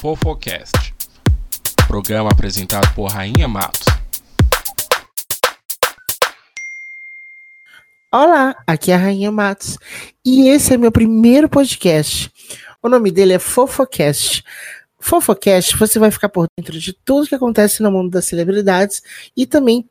[0.00, 0.94] Fofocast,
[1.88, 3.84] programa apresentado por Rainha Matos.
[8.12, 9.76] Olá, aqui é a Rainha Matos
[10.24, 12.30] e esse é meu primeiro podcast.
[12.80, 14.44] O nome dele é Fofocast.
[15.00, 19.02] Fofocast, você vai ficar por dentro de tudo que acontece no mundo das celebridades
[19.36, 19.84] e também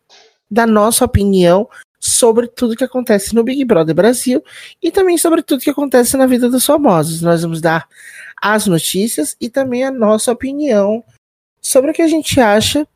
[0.49, 1.67] da nossa opinião
[1.99, 4.41] sobre tudo que acontece no Big Brother Brasil
[4.81, 7.21] e também sobre tudo que acontece na vida dos famosos.
[7.21, 7.89] Nós vamos dar
[8.41, 11.03] as notícias e também a nossa opinião
[11.61, 12.87] sobre o que a gente acha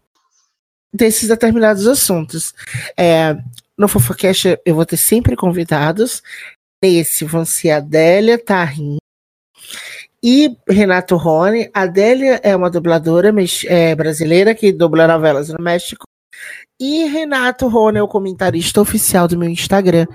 [0.93, 2.53] desses determinados assuntos.
[2.97, 3.35] É,
[3.77, 6.21] no Fofocast eu vou ter sempre convidados.
[6.83, 8.97] Nesse vão ser Adélia Tarrin
[10.23, 11.69] e Renato Rony.
[11.73, 13.33] Adélia é uma dubladora
[13.67, 16.05] é, brasileira que dubla novelas no México.
[16.80, 20.08] E Renato Rony é o comentarista oficial do meu Instagram.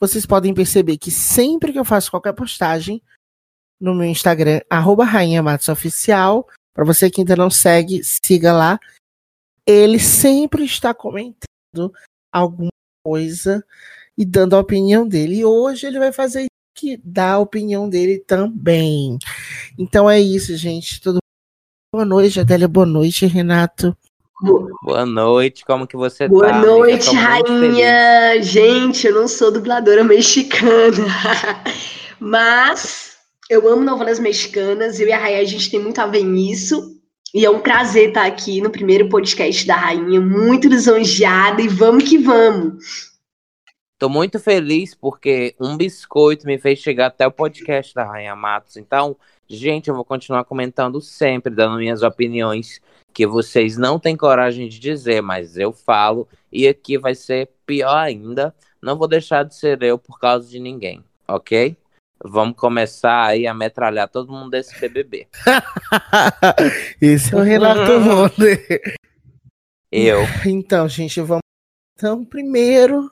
[0.00, 3.02] Vocês podem perceber que sempre que eu faço qualquer postagem
[3.80, 8.78] no meu Instagram, arroba Rainha Matos Oficial, para você que ainda não segue, siga lá.
[9.66, 11.92] Ele sempre está comentando
[12.32, 12.70] alguma
[13.04, 13.64] coisa
[14.16, 15.36] e dando a opinião dele.
[15.36, 19.18] E hoje ele vai fazer que dá a opinião dele também.
[19.78, 21.00] Então é isso, gente.
[21.00, 21.18] Tudo
[21.92, 22.68] boa noite, Adélia.
[22.68, 23.96] Boa noite, Renato.
[24.82, 26.60] Boa noite, como que você Boa tá?
[26.60, 28.42] Boa noite, rainha!
[28.42, 31.06] Gente, eu não sou dubladora mexicana,
[32.20, 33.15] mas
[33.48, 36.96] eu amo novelas mexicanas, eu e a Rainha, a gente tem muito a ver nisso,
[37.34, 42.04] e é um prazer estar aqui no primeiro podcast da Rainha, muito lisonjeada, e vamos
[42.04, 43.14] que vamos!
[43.98, 48.76] Tô muito feliz porque um biscoito me fez chegar até o podcast da Rainha Matos,
[48.76, 49.16] então,
[49.48, 52.80] gente, eu vou continuar comentando sempre, dando minhas opiniões
[53.14, 57.96] que vocês não têm coragem de dizer, mas eu falo, e aqui vai ser pior
[57.96, 58.54] ainda.
[58.82, 61.74] Não vou deixar de ser eu por causa de ninguém, ok?
[62.24, 65.28] Vamos começar aí a metralhar todo mundo desse BBB.
[67.00, 68.80] Esse é o Renato Ronde.
[69.92, 70.20] Eu.
[70.44, 71.42] Então, gente, vamos.
[71.94, 73.10] Então, primeiro,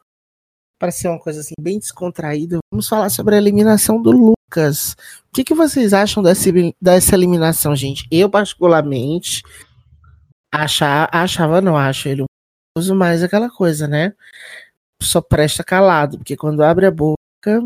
[0.79, 4.93] para ser uma coisa assim bem descontraída, vamos falar sobre a eliminação do Lucas.
[5.29, 6.51] O que, que vocês acham dessa,
[6.81, 8.07] dessa eliminação, gente?
[8.11, 9.43] Eu, particularmente,
[10.53, 12.25] achar, achava, não acho ele
[12.77, 14.15] uso mais aquela coisa, né?
[15.01, 17.63] Só presta calado, porque quando abre a boca,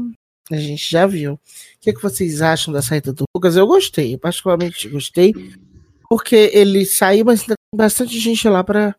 [0.51, 1.35] a gente já viu.
[1.35, 1.39] O
[1.81, 3.57] que, é que vocês acham da saída do Lucas?
[3.57, 5.33] Eu gostei, eu particularmente gostei,
[6.09, 8.95] porque ele saiu, mas tem bastante gente lá para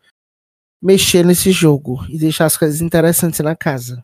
[0.82, 4.04] mexer nesse jogo e deixar as coisas interessantes na casa.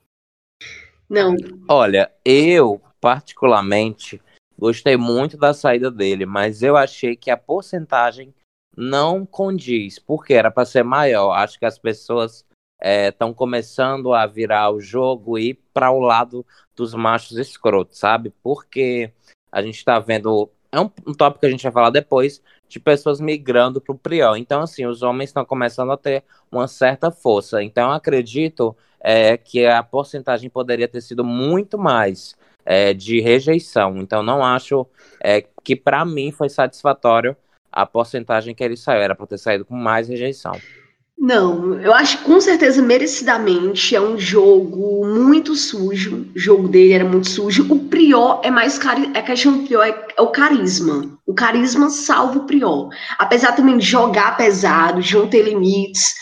[1.09, 1.35] Não.
[1.67, 4.21] Olha, eu particularmente
[4.57, 8.33] gostei muito da saída dele, mas eu achei que a porcentagem
[8.75, 11.31] não condiz, porque era para ser maior.
[11.33, 12.44] Acho que as pessoas
[12.81, 17.97] estão é, começando a virar o jogo e ir para o lado dos machos escrotos,
[17.97, 18.33] sabe?
[18.43, 19.11] Porque
[19.51, 20.49] a gente está vendo.
[20.71, 23.97] É um, um tópico que a gente vai falar depois, de pessoas migrando para o
[23.97, 24.35] Priol.
[24.35, 27.63] Então, assim, os homens estão começando a ter uma certa força.
[27.63, 33.97] Então, acredito é, que a porcentagem poderia ter sido muito mais é, de rejeição.
[33.97, 34.85] Então, não acho
[35.23, 37.37] é, que, para mim, foi satisfatório
[37.71, 39.01] a porcentagem que ele saiu.
[39.01, 40.59] Era para ter saído com mais rejeição.
[41.17, 46.29] Não, eu acho que com certeza merecidamente é um jogo muito sujo.
[46.35, 47.65] O jogo dele era muito sujo.
[47.73, 51.17] O Prior é mais cari a questão do Prior é, é, o carisma.
[51.25, 52.89] O carisma salva o Prior.
[53.17, 56.13] Apesar também de jogar pesado, de não ter limites.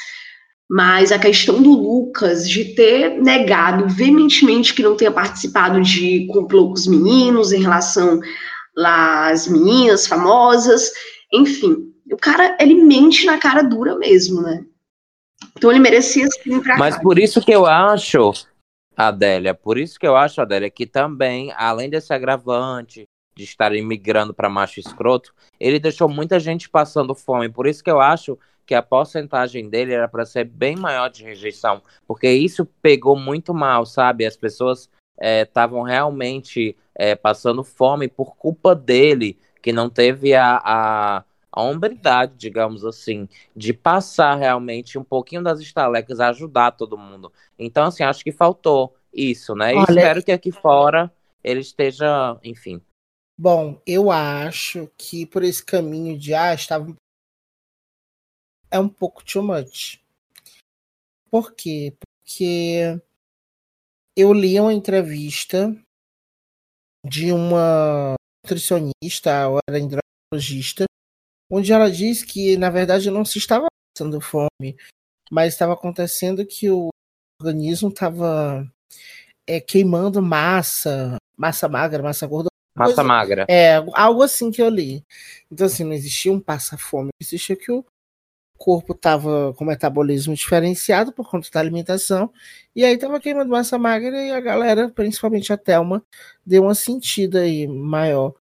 [0.69, 6.67] Mas a questão do Lucas de ter negado veementemente que não tenha participado de complô
[6.67, 8.19] com os meninos em relação
[8.77, 10.91] às meninas famosas
[11.33, 14.63] enfim, o cara, ele mente na cara dura mesmo, né?
[15.55, 18.31] Então ele merecia sim pra Mas por isso que eu acho,
[18.95, 23.03] Adélia, por isso que eu acho, Adélia, que também, além desse agravante
[23.35, 27.49] de estar imigrando para macho escroto, ele deixou muita gente passando fome.
[27.49, 31.23] Por isso que eu acho que a porcentagem dele era para ser bem maior de
[31.23, 34.25] rejeição, porque isso pegou muito mal, sabe?
[34.25, 34.89] As pessoas
[35.19, 41.23] estavam é, realmente é, passando fome por culpa dele que não teve a, a,
[41.55, 47.31] a hombridade, digamos assim, de passar realmente um pouquinho das estalecas, ajudar todo mundo.
[47.59, 49.71] Então, assim, acho que faltou isso, né?
[49.71, 49.85] E Olha...
[49.87, 51.13] espero que aqui fora
[51.43, 52.81] ele esteja, enfim.
[53.37, 56.95] Bom, eu acho que por esse caminho de ah, estava
[58.71, 60.01] é um pouco too much.
[61.29, 61.93] Por quê?
[61.99, 62.99] Porque
[64.17, 65.75] eu li uma entrevista
[67.05, 70.85] de uma nutricionista ou era endocrinologista,
[71.49, 74.75] onde ela diz que, na verdade, não se estava passando fome,
[75.31, 76.89] mas estava acontecendo que o
[77.41, 78.67] organismo estava
[79.47, 83.45] é, queimando massa, massa magra, massa gorda, Massa coisa- magra.
[83.49, 85.03] É, algo assim que eu li.
[85.51, 87.85] Então, assim, não existia um passa-fome, existia que o
[88.57, 92.31] corpo tava com metabolismo diferenciado por conta da alimentação,
[92.75, 96.03] e aí tava queimando massa magra e a galera, principalmente a Thelma,
[96.45, 98.33] deu uma sentida aí maior.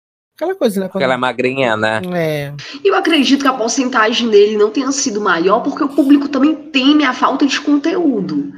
[0.40, 0.88] Aquela coisa, né?
[0.88, 2.00] Porque ela é magrinha, né?
[2.14, 6.30] É, E eu acredito que a porcentagem dele não tenha sido maior, porque o público
[6.30, 8.50] também teme a falta de conteúdo.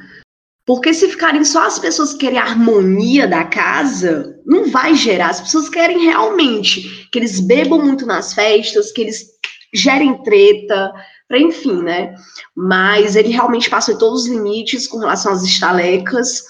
[0.65, 5.31] Porque se ficarem só as pessoas que querem a harmonia da casa, não vai gerar.
[5.31, 9.27] As pessoas querem realmente que eles bebam muito nas festas, que eles
[9.75, 10.93] gerem treta,
[11.27, 12.15] pra enfim, né?
[12.57, 16.45] Mas ele realmente passou todos os limites com relação às estalecas.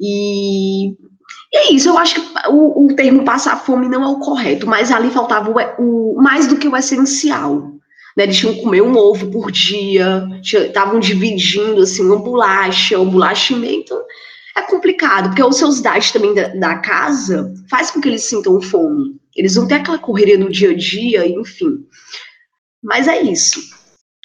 [0.00, 0.94] E,
[1.52, 4.66] e é isso, eu acho que o, o termo passar fome não é o correto,
[4.66, 7.70] mas ali faltava o, o mais do que o essencial.
[8.16, 13.08] Né, eles tinham que comer um ovo por dia, estavam dividindo assim, uma bolacha, um
[13.08, 14.02] bolacha então
[14.56, 19.18] é complicado, porque a ociosidade também da, da, casa faz com que eles sintam fome.
[19.34, 21.86] Eles vão ter aquela correria no dia a dia, enfim.
[22.82, 23.60] Mas é isso.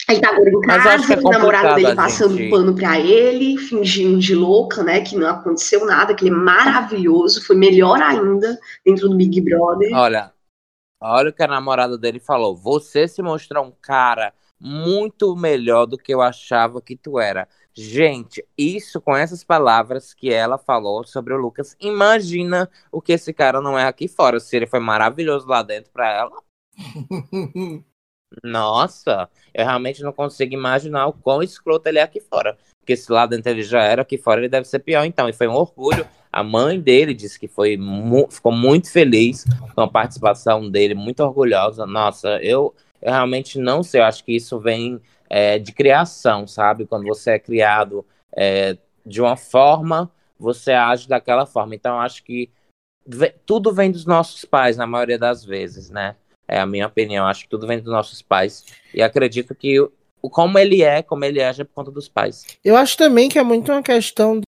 [0.10, 2.50] Ele tá agora em casa, é o namorado dele passando gente...
[2.50, 5.02] pano pra ele, fingindo de louca, né?
[5.02, 9.94] Que não aconteceu nada, que ele é maravilhoso, foi melhor ainda dentro do Big Brother.
[9.94, 10.32] Olha,
[11.02, 12.56] olha o que a namorada dele falou.
[12.56, 17.46] Você se mostrou um cara muito melhor do que eu achava que tu era.
[17.74, 23.34] Gente, isso com essas palavras que ela falou sobre o Lucas, imagina o que esse
[23.34, 24.40] cara não é aqui fora.
[24.40, 26.32] Se ele foi maravilhoso lá dentro pra ela.
[28.44, 32.58] Nossa, eu realmente não consigo imaginar o quão escroto ele é aqui fora.
[32.80, 35.28] Porque se lá dentro ele já era, aqui fora ele deve ser pior, então.
[35.28, 36.08] E foi um orgulho.
[36.32, 41.22] A mãe dele disse que foi mu ficou muito feliz com a participação dele, muito
[41.22, 41.86] orgulhosa.
[41.86, 44.02] Nossa, eu, eu realmente não sei.
[44.02, 46.86] Eu acho que isso vem é, de criação, sabe?
[46.86, 51.76] Quando você é criado é, de uma forma, você age daquela forma.
[51.76, 52.50] Então, acho que
[53.46, 56.16] tudo vem dos nossos pais, na maioria das vezes, né?
[56.48, 57.28] É a minha opinião.
[57.28, 58.66] Acho que tudo vem dos nossos pais.
[58.94, 62.46] E acredito que o, como ele é, como ele age, é por conta dos pais.
[62.64, 64.42] Eu acho também que é muito uma questão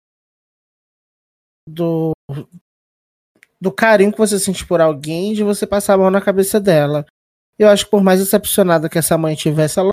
[1.69, 2.13] do,
[3.61, 7.05] do carinho que você sente por alguém de você passar a mão na cabeça dela.
[7.59, 9.91] Eu acho que por mais decepcionada que essa mãe tivesse, ela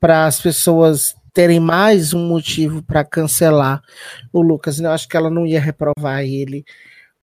[0.00, 3.82] para as pessoas terem mais um motivo para cancelar
[4.32, 4.80] o Lucas.
[4.80, 6.64] Eu acho que ela não ia reprovar ele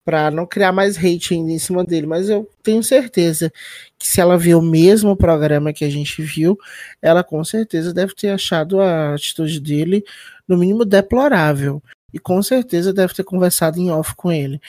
[0.04, 3.50] para não criar mais hate ainda em cima dele, mas eu tenho certeza
[3.98, 6.58] que se ela viu o mesmo programa que a gente viu,
[7.00, 10.04] ela com certeza deve ter achado a atitude dele
[10.46, 14.60] no mínimo deplorável e com certeza deve ter conversado em off com ele.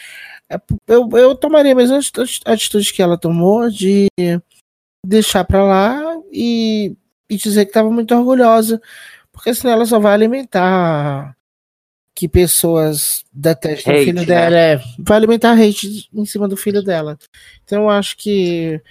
[0.88, 2.00] Eu, eu tomaria a mesma
[2.46, 4.08] atitude que ela tomou de
[5.06, 6.96] deixar para lá e,
[7.30, 8.82] e dizer que estava muito orgulhosa,
[9.32, 11.35] porque senão ela só vai alimentar
[12.16, 14.74] que pessoas detestam hate, o filho dela, né?
[14.74, 17.18] é, vai alimentar hate em cima do filho dela.
[17.64, 18.82] Então eu acho que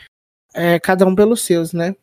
[0.54, 1.96] é cada um pelos seus, né?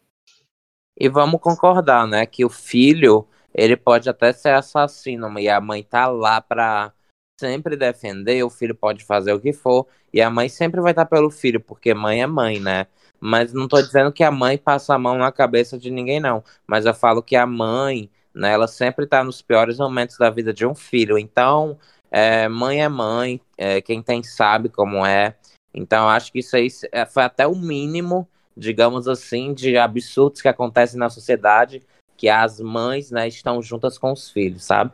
[1.00, 5.83] E vamos concordar, né, que o filho, ele pode até ser assassino, e a mãe
[5.83, 6.91] tá lá pra
[7.39, 11.06] sempre defender, o filho pode fazer o que for, e a mãe sempre vai estar
[11.06, 12.85] pelo filho, porque mãe é mãe, né?
[13.19, 16.44] Mas não tô dizendo que a mãe passa a mão na cabeça de ninguém, não.
[16.65, 18.51] Mas eu falo que a mãe né?
[18.51, 21.18] Ela sempre está nos piores momentos da vida de um filho.
[21.18, 21.78] Então,
[22.10, 25.36] é, mãe é mãe, é, quem tem sabe como é.
[25.74, 26.68] Então, acho que isso aí
[27.12, 31.81] foi até o mínimo, digamos assim, de absurdos que acontecem na sociedade,
[32.18, 34.92] que as mães, né, estão juntas com os filhos, sabe?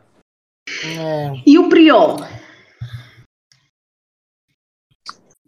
[0.84, 1.42] É.
[1.44, 2.20] E o Prior?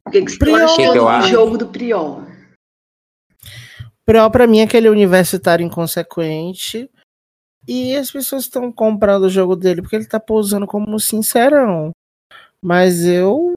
[0.07, 1.29] O que, que você achou eu do acho?
[1.29, 2.27] jogo do Prior?
[4.05, 6.91] Prior, pra mim, é aquele universitário inconsequente.
[7.73, 11.93] E as pessoas estão comprando o jogo dele porque ele tá posando como sincerão.
[12.61, 13.53] Mas eu.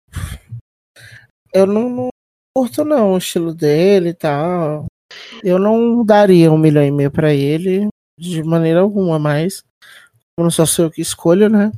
[1.52, 2.10] Eu não, não
[2.56, 4.86] curto, não, o estilo dele e tal.
[5.44, 9.64] Eu não daria um milhão e meio pra ele de maneira alguma, mas.
[10.40, 11.72] Não só sou eu que escolho, né?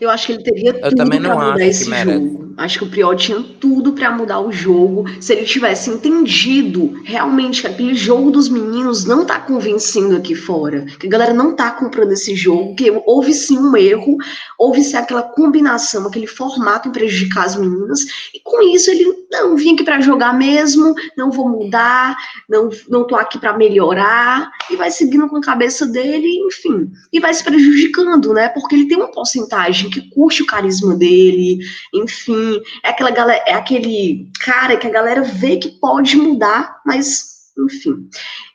[0.00, 2.54] Eu acho que ele teria Eu tudo também pra não mudar esse jogo.
[2.58, 5.04] Acho que o Priol tinha tudo pra mudar o jogo.
[5.20, 10.86] Se ele tivesse entendido realmente que aquele jogo dos meninos não tá convencendo aqui fora,
[10.98, 14.16] que a galera não tá comprando esse jogo, que houve sim um erro,
[14.58, 18.00] houve sim aquela combinação, aquele formato em prejudicar as meninas,
[18.34, 22.16] e com isso ele não vim aqui pra jogar mesmo, não vou mudar,
[22.48, 27.20] não, não tô aqui pra melhorar, e vai seguindo com a cabeça dele, enfim, e
[27.20, 28.48] vai se prejudicando, né?
[28.48, 31.58] Porque ele tem uma porcentagem que curte o carisma dele,
[31.94, 37.36] enfim, é aquela galera, é aquele cara que a galera vê que pode mudar, mas
[37.58, 38.08] enfim,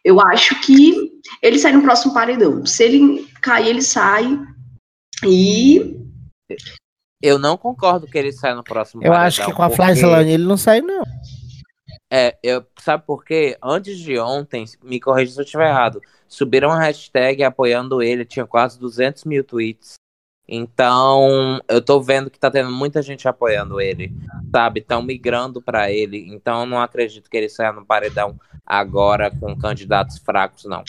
[0.04, 1.12] eu acho que
[1.42, 2.66] ele sai no próximo paredão.
[2.66, 4.40] Se ele cair, ele sai.
[5.26, 5.96] E
[7.22, 10.44] Eu não concordo que ele saia no próximo Eu acho que com a Flyslane ele
[10.44, 11.04] não sai, não.
[12.14, 13.58] É, eu, sabe por quê?
[13.64, 18.46] Antes de ontem, me corrija se eu estiver errado, subiram uma hashtag apoiando ele, tinha
[18.46, 19.94] quase 200 mil tweets.
[20.54, 24.14] Então, eu tô vendo que tá tendo muita gente apoiando ele,
[24.52, 24.82] sabe?
[24.82, 26.26] Estão migrando para ele.
[26.30, 30.84] Então, eu não acredito que ele saia no paredão agora com candidatos fracos, não.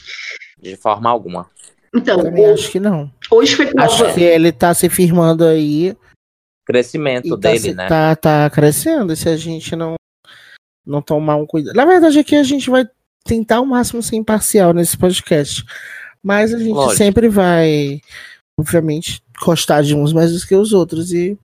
[0.61, 1.49] De forma alguma.
[1.95, 3.09] Então, Também acho que não.
[3.31, 3.87] Hoje foi prova.
[3.87, 5.97] Acho que ele tá se firmando aí.
[6.66, 7.87] Crescimento E tá, dele, se- né?
[7.88, 9.95] tá, tá crescendo se a gente não,
[10.85, 11.75] não tomar um cuidado.
[11.76, 12.85] Na verdade, aqui a gente vai
[13.25, 15.64] tentar ao máximo ser imparcial nesse podcast.
[16.23, 16.97] Mas a gente Lógico.
[16.97, 18.00] sempre vai,
[18.62, 21.12] obviamente, gostar de uns mais do que os outros.
[21.12, 21.37] E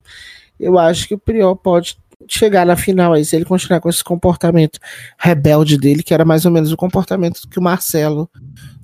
[0.59, 4.03] eu acho que o Prior pode chegar na final aí, se ele continuar com esse
[4.03, 4.79] comportamento
[5.19, 8.29] rebelde dele, que era mais ou menos o comportamento que o Marcelo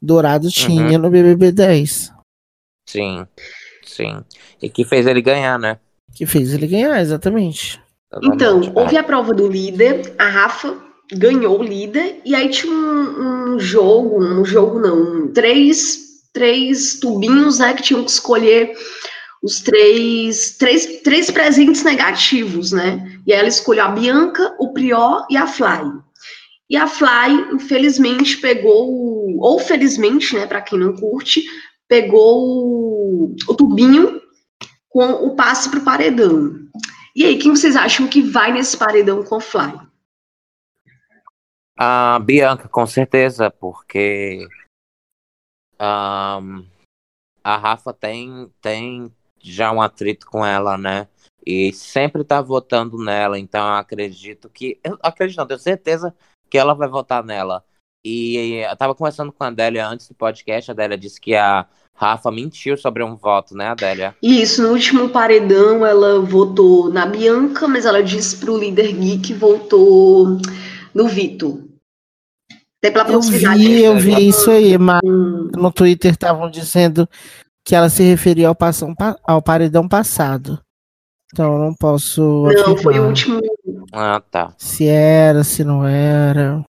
[0.00, 2.12] Dourado tinha no BBB 10.
[2.86, 3.26] Sim,
[3.84, 4.22] sim.
[4.60, 5.78] E que fez ele ganhar, né?
[6.14, 7.80] Que fez ele ganhar, exatamente.
[8.22, 8.72] Então, Exatamente.
[8.74, 10.76] houve a prova do líder, a Rafa
[11.12, 17.60] ganhou o líder, e aí tinha um, um jogo, um jogo não, três, três tubinhos,
[17.60, 18.76] né, que tinham que escolher
[19.42, 23.20] os três, três, três presentes negativos, né?
[23.26, 25.92] E aí ela escolheu a Bianca, o Prior e a Fly.
[26.68, 31.44] E a Fly, infelizmente, pegou, o- ou felizmente, né, para quem não curte,
[31.86, 34.20] pegou o, o tubinho
[34.88, 36.54] com o passe pro paredão.
[37.14, 39.78] E aí, quem vocês acham que vai nesse paredão com a Fly?
[41.76, 44.46] A Bianca, com certeza, porque
[45.78, 46.64] ahn,
[47.42, 51.08] a Rafa tem, tem já um atrito com ela, né?
[51.46, 54.78] E sempre tá votando nela, então eu acredito que.
[54.82, 56.14] Eu acredito, não, tenho certeza
[56.48, 57.62] que ela vai votar nela.
[58.04, 61.66] E eu tava conversando com a Adélia antes do podcast, a Adélia disse que a
[61.94, 64.16] Rafa mentiu sobre um voto, né, Adélia?
[64.22, 69.32] Isso, no último paredão ela votou na Bianca, mas ela disse pro líder Gui que
[69.32, 70.38] votou
[70.92, 71.58] no Vitor.
[72.90, 77.08] Pela Eu vi, eu vi isso aí, mas Hum, no Twitter estavam dizendo
[77.64, 80.60] que ela se referia ao, passão, pa- ao paredão passado.
[81.32, 82.22] Então eu não posso.
[82.66, 83.40] Não, foi o último.
[83.92, 84.54] Ah, tá.
[84.58, 86.62] Se era, se não era.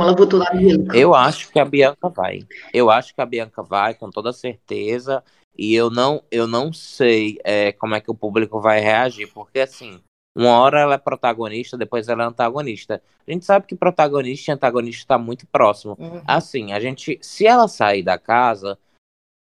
[0.00, 0.96] Ela votou na Bianca.
[0.96, 2.40] Eu acho que a Bianca vai.
[2.72, 5.22] Eu acho que a Bianca vai, com toda certeza.
[5.56, 9.58] E eu não, eu não sei é, como é que o público vai reagir, porque
[9.58, 10.00] assim,
[10.38, 13.02] uma hora ela é protagonista, depois ela é antagonista.
[13.26, 15.98] A gente sabe que protagonista e antagonista está muito próximo.
[16.24, 18.78] Assim, a gente, se ela sair da casa,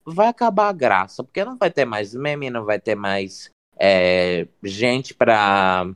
[0.05, 4.45] vai acabar a graça, porque não vai ter mais meme, não vai ter mais é,
[4.61, 5.89] gente pra.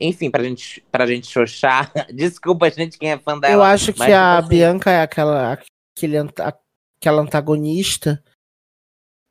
[0.00, 1.92] Enfim, pra gente, pra gente xoxar.
[2.12, 3.54] Desculpa, gente, quem é fã dela.
[3.54, 5.52] Eu acho que tipo a assim, Bianca é aquela,
[5.96, 8.20] aquele, aquela antagonista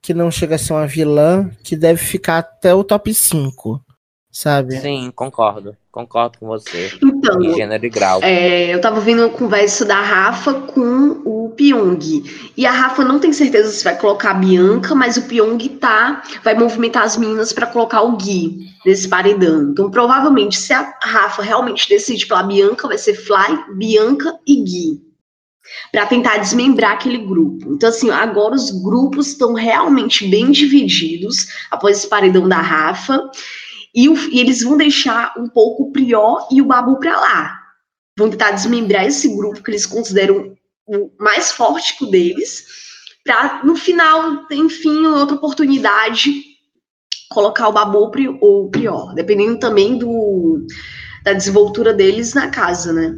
[0.01, 3.83] que não chega a ser uma vilã, que deve ficar até o top 5,
[4.33, 4.81] sabe?
[4.81, 5.77] Sim, concordo.
[5.91, 6.91] Concordo com você.
[7.03, 8.19] Então, Em gênero e grau.
[8.23, 12.23] É, eu tava vendo uma conversa da Rafa com o Pyong.
[12.57, 16.23] E a Rafa não tem certeza se vai colocar a Bianca, mas o Pyong tá,
[16.43, 19.69] vai movimentar as meninas pra colocar o Gui nesse paredão.
[19.69, 25.13] Então, provavelmente, se a Rafa realmente decide pela Bianca, vai ser Fly, Bianca e Gui.
[25.91, 27.71] Pra tentar desmembrar aquele grupo.
[27.71, 33.29] Então, assim, agora os grupos estão realmente bem divididos após esse paredão da Rafa.
[33.93, 37.59] E, o- e eles vão deixar um pouco o Prior e o Babu pra lá.
[38.17, 40.55] Vão tentar desmembrar esse grupo que eles consideram
[40.87, 42.65] o mais forte que o deles,
[43.23, 46.43] pra no final, enfim, outra oportunidade,
[47.29, 50.65] colocar o Babu ou o Prior, dependendo também do,
[51.23, 53.15] da desenvoltura deles na casa, né?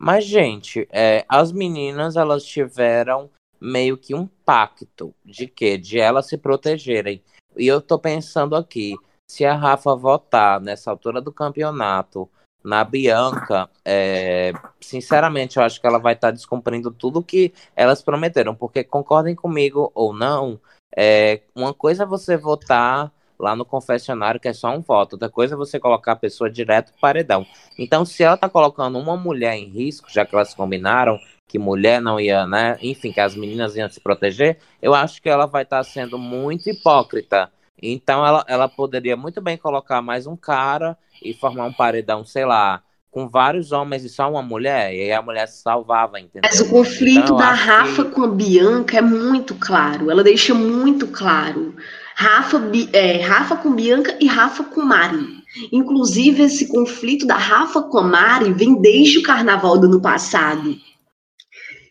[0.00, 3.30] Mas, gente, é, as meninas, elas tiveram
[3.60, 5.76] meio que um pacto de quê?
[5.76, 7.22] De elas se protegerem.
[7.58, 8.94] E eu tô pensando aqui,
[9.28, 12.28] se a Rafa votar nessa altura do campeonato
[12.62, 18.54] na Bianca, é, sinceramente, eu acho que ela vai estar descumprindo tudo que elas prometeram.
[18.54, 20.60] Porque concordem comigo ou não,
[20.96, 25.14] é, uma coisa é você votar lá no confessionário, que é só um voto.
[25.14, 27.46] Outra coisa é você colocar a pessoa direto pro paredão.
[27.78, 32.00] Então, se ela tá colocando uma mulher em risco, já que elas combinaram que mulher
[32.00, 32.76] não ia, né?
[32.82, 36.68] Enfim, que as meninas iam se proteger, eu acho que ela vai estar sendo muito
[36.68, 37.50] hipócrita.
[37.82, 42.44] Então, ela, ela poderia muito bem colocar mais um cara e formar um paredão, sei
[42.44, 46.42] lá, com vários homens e só uma mulher, e aí a mulher se salvava, entendeu?
[46.44, 50.10] Mas o conflito Então, da Rafa que- com a Bianca é muito claro.
[50.10, 51.74] Ela deixa muito claro.
[52.14, 52.60] Rafa,
[52.92, 55.38] é, Rafa com Bianca e Rafa com Mari.
[55.72, 60.76] Inclusive, esse conflito da Rafa com a Mari vem desde o carnaval do ano passado.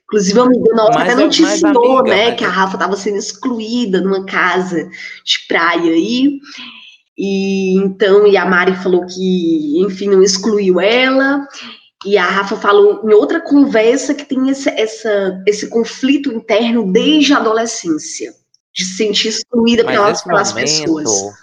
[0.08, 3.18] Inclusive, a nossa Mas até é- noticiou, amiga, né, mas- que a Rafa estava sendo
[3.18, 4.90] excluída numa casa
[5.24, 6.40] de praia aí.
[7.18, 11.46] E então, e a Mari falou que, enfim, não excluiu ela.
[12.06, 17.34] E a Rafa falou em outra conversa que tem esse, essa, esse conflito interno desde
[17.34, 18.32] a adolescência,
[18.74, 21.34] de se sentir excluída Mas pelas, pelas momento, pessoas.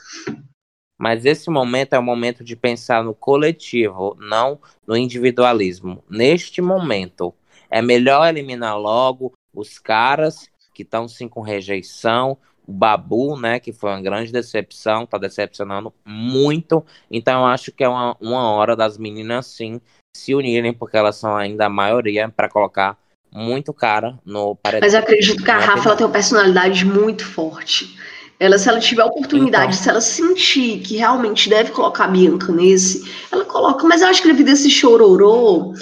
[0.96, 6.02] mas esse momento é o momento de pensar no coletivo, não no individualismo.
[6.08, 7.34] Neste momento,
[7.70, 13.72] é melhor eliminar logo os caras que estão sim com rejeição, o Babu, né, que
[13.72, 16.84] foi uma grande decepção, tá decepcionando muito.
[17.10, 19.80] Então eu acho que é uma, uma hora das meninas sim
[20.16, 22.96] se unirem, porque elas são ainda a maioria para colocar
[23.32, 24.86] muito cara no paredão.
[24.86, 27.98] Mas eu acredito que a Minha Rafa ela tem uma personalidade muito forte.
[28.38, 29.82] Ela, se ela tiver a oportunidade, Então.
[29.82, 33.86] se ela sentir que realmente deve colocar a Bianca nesse, ela coloca.
[33.86, 35.72] Mas eu acho que devido a esse chororô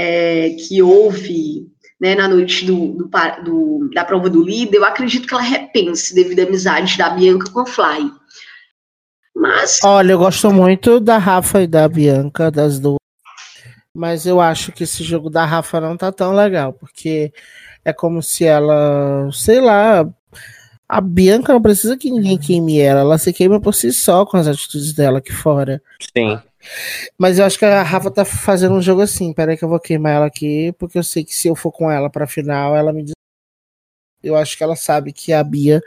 [0.00, 1.66] é, que houve
[2.00, 3.10] né, na noite do, do
[3.44, 7.50] do- da prova do líder, eu acredito que ela repense devido à amizade da Bianca
[7.50, 8.08] com a Fly.
[9.34, 12.98] Mas Olha, eu gosto muito da Rafa e da Bianca, das duas.
[13.94, 17.32] Mas eu acho que esse jogo da Rafa não tá tão legal, porque
[17.84, 20.08] é como se ela, sei lá,
[20.88, 24.36] a Bianca não precisa que ninguém queime ela, ela se queima por si só com
[24.36, 25.82] as atitudes dela aqui fora.
[26.16, 26.40] Sim.
[27.16, 29.78] Mas eu acho que a Rafa tá fazendo um jogo assim, peraí que eu vou
[29.80, 32.92] queimar ela aqui, porque eu sei que se eu for com ela pra final, ela
[32.92, 33.12] me diz.
[34.22, 35.80] Eu acho que ela sabe que a Bia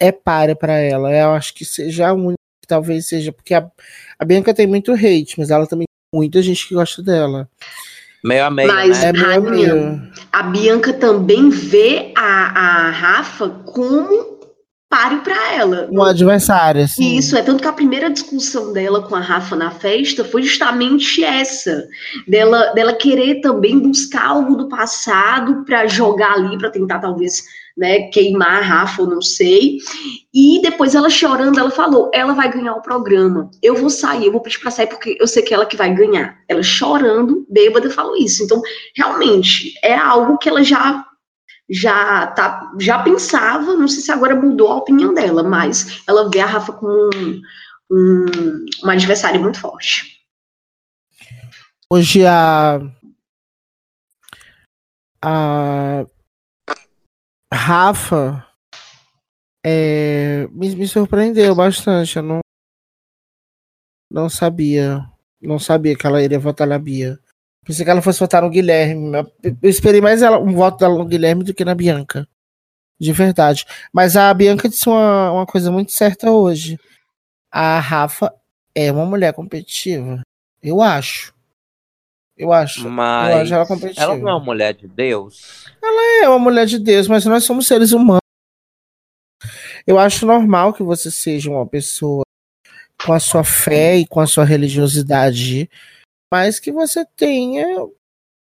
[0.00, 1.12] é páreo pra ela.
[1.12, 3.70] Eu acho que seja a única, que talvez seja, porque a,
[4.18, 7.48] a Bianca tem muito hate, mas ela também tem muita gente que gosta dela.
[8.24, 9.08] Meio a meio, Mas- né?
[9.08, 10.12] É meio a meio.
[10.32, 14.33] a Bianca também vê a, a Rafa como
[14.94, 15.88] páreo para ela.
[15.90, 17.16] Um adversário, assim.
[17.16, 21.24] Isso, é tanto que a primeira discussão dela com a Rafa na festa foi justamente
[21.24, 21.84] essa,
[22.28, 27.42] dela, dela querer também buscar algo do passado para jogar ali, para tentar talvez
[27.76, 29.78] né, queimar a Rafa, eu não sei.
[30.32, 33.50] E depois ela chorando, ela falou: ela vai ganhar o programa.
[33.60, 35.76] Eu vou sair, eu vou pedir para sair porque eu sei que é ela que
[35.76, 36.38] vai ganhar.
[36.48, 38.44] Ela chorando, bêbada, falou isso.
[38.44, 38.62] Então,
[38.96, 41.04] realmente, é algo que ela já
[41.68, 46.40] já tá, já pensava, não sei se agora mudou a opinião dela, mas ela vê
[46.40, 47.42] a Rafa como um,
[47.90, 50.14] um, uma adversária muito forte.
[51.90, 52.80] Hoje a.
[55.22, 56.06] A.
[57.52, 58.46] Rafa.
[59.64, 62.16] é, me, me surpreendeu bastante.
[62.16, 62.40] Eu não.
[64.10, 65.08] Não sabia.
[65.40, 67.18] Não sabia que ela iria votar na Bia.
[67.64, 69.16] Pensei que ela fosse votar no Guilherme.
[69.42, 72.28] Eu eu esperei mais ela, um voto dela no Guilherme do que na Bianca.
[73.00, 73.64] De verdade.
[73.92, 76.78] Mas a Bianca disse uma, uma coisa muito certa hoje.
[77.50, 78.32] A Rafa
[78.74, 80.22] é uma mulher competitiva.
[80.62, 81.32] Eu acho.
[82.36, 82.86] Eu acho.
[82.86, 84.02] Eu Mas acho ela competitiva.
[84.02, 85.66] ela não é uma mulher de Deus.
[86.22, 88.20] É uma mulher de Deus, mas nós somos seres humanos.
[89.86, 92.24] Eu acho normal que você seja uma pessoa
[93.04, 95.68] com a sua fé e com a sua religiosidade,
[96.34, 97.64] mas que você tenha,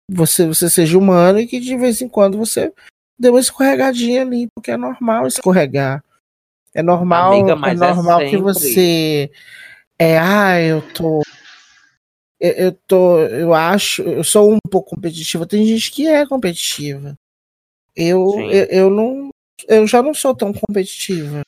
[0.09, 2.73] você, você seja humano e que de vez em quando você
[3.19, 6.03] dê uma escorregadinha ali, porque é normal escorregar.
[6.73, 8.41] É normal, Amiga, é é normal que sempre.
[8.41, 9.31] você
[9.99, 11.21] é, ah, eu tô
[12.39, 15.45] eu, eu tô, eu acho, eu sou um pouco competitiva.
[15.45, 17.15] Tem gente que é competitiva.
[17.95, 19.29] Eu, eu, eu não,
[19.67, 21.43] eu já não sou tão competitiva.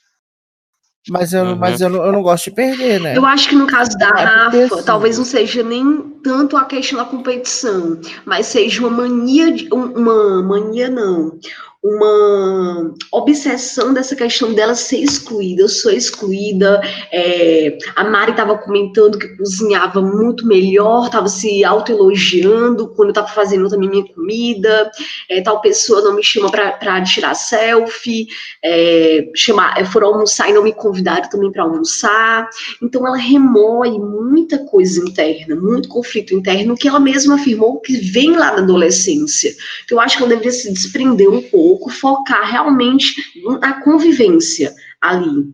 [1.10, 1.56] Mas eu, Uhum.
[1.56, 3.18] mas eu, não- eu não gosto de perder, né?
[3.18, 6.66] Eu acho que no caso da É Rafa, assim, talvez não seja nem tanto a
[6.66, 11.38] questão da competição, mas seja uma mania, de, um- uma mania não,
[11.82, 15.62] uma obsessão dessa questão dela ser excluída.
[15.62, 16.82] Eu sou excluída.
[17.12, 23.30] é, a Mari estava comentando que cozinhava muito melhor, estava se autoelogiando quando eu estava
[23.30, 24.92] fazendo também minha comida.
[25.30, 28.28] é, tal pessoa não me chama para tirar selfie.
[28.64, 32.50] É, chamar, foram almoçar e não me convidaram também para almoçar.
[32.82, 38.36] Então ela remoe muita coisa interna, muito conflito interno que ela mesma afirmou que vem
[38.36, 39.52] lá da adolescência.
[39.88, 43.16] Que eu acho que ela deveria se desprender um pouco, focar realmente
[43.60, 45.54] na convivência ali.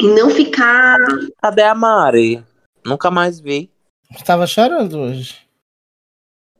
[0.00, 0.96] E não ficar.
[1.42, 2.44] Cadê a Mari?
[2.84, 3.70] Nunca mais vi.
[4.10, 5.36] Estava chorando hoje.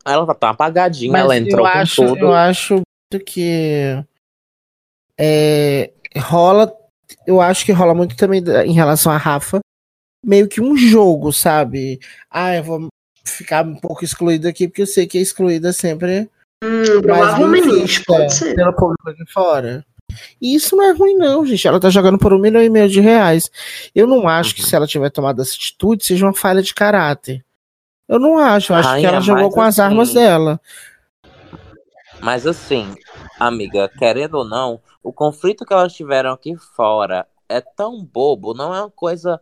[0.05, 2.19] Ela tá tão apagadinha, Mas ela entrou eu com acho, tudo.
[2.19, 4.05] eu acho muito que
[5.19, 6.73] é, rola,
[7.27, 9.61] eu acho que rola muito também em relação a Rafa,
[10.25, 11.99] meio que um jogo, sabe?
[12.31, 12.89] Ah, eu vou
[13.25, 16.31] ficar um pouco excluído aqui porque eu sei que a excluída sempre
[16.63, 18.55] Hum, mais provavelmente, pode ser.
[18.55, 19.85] pelo público aqui fora.
[20.41, 21.69] E isso não é ruim, não, gente.
[21.69, 23.51] Ela tá jogando por um milhão e meio de reais.
[23.95, 24.67] Eu não acho que Uhum.
[24.67, 27.45] se ela tiver tomado essa atitude, seja uma falha de caráter.
[28.09, 28.73] Eu não acho.
[28.73, 30.61] Eu acho que Rainha, ela jogou mas com as assim- armas dela.
[32.21, 32.95] Mas assim,
[33.39, 38.75] amiga, querendo ou não, o conflito que elas tiveram aqui fora é tão bobo, não
[38.75, 39.41] é uma coisa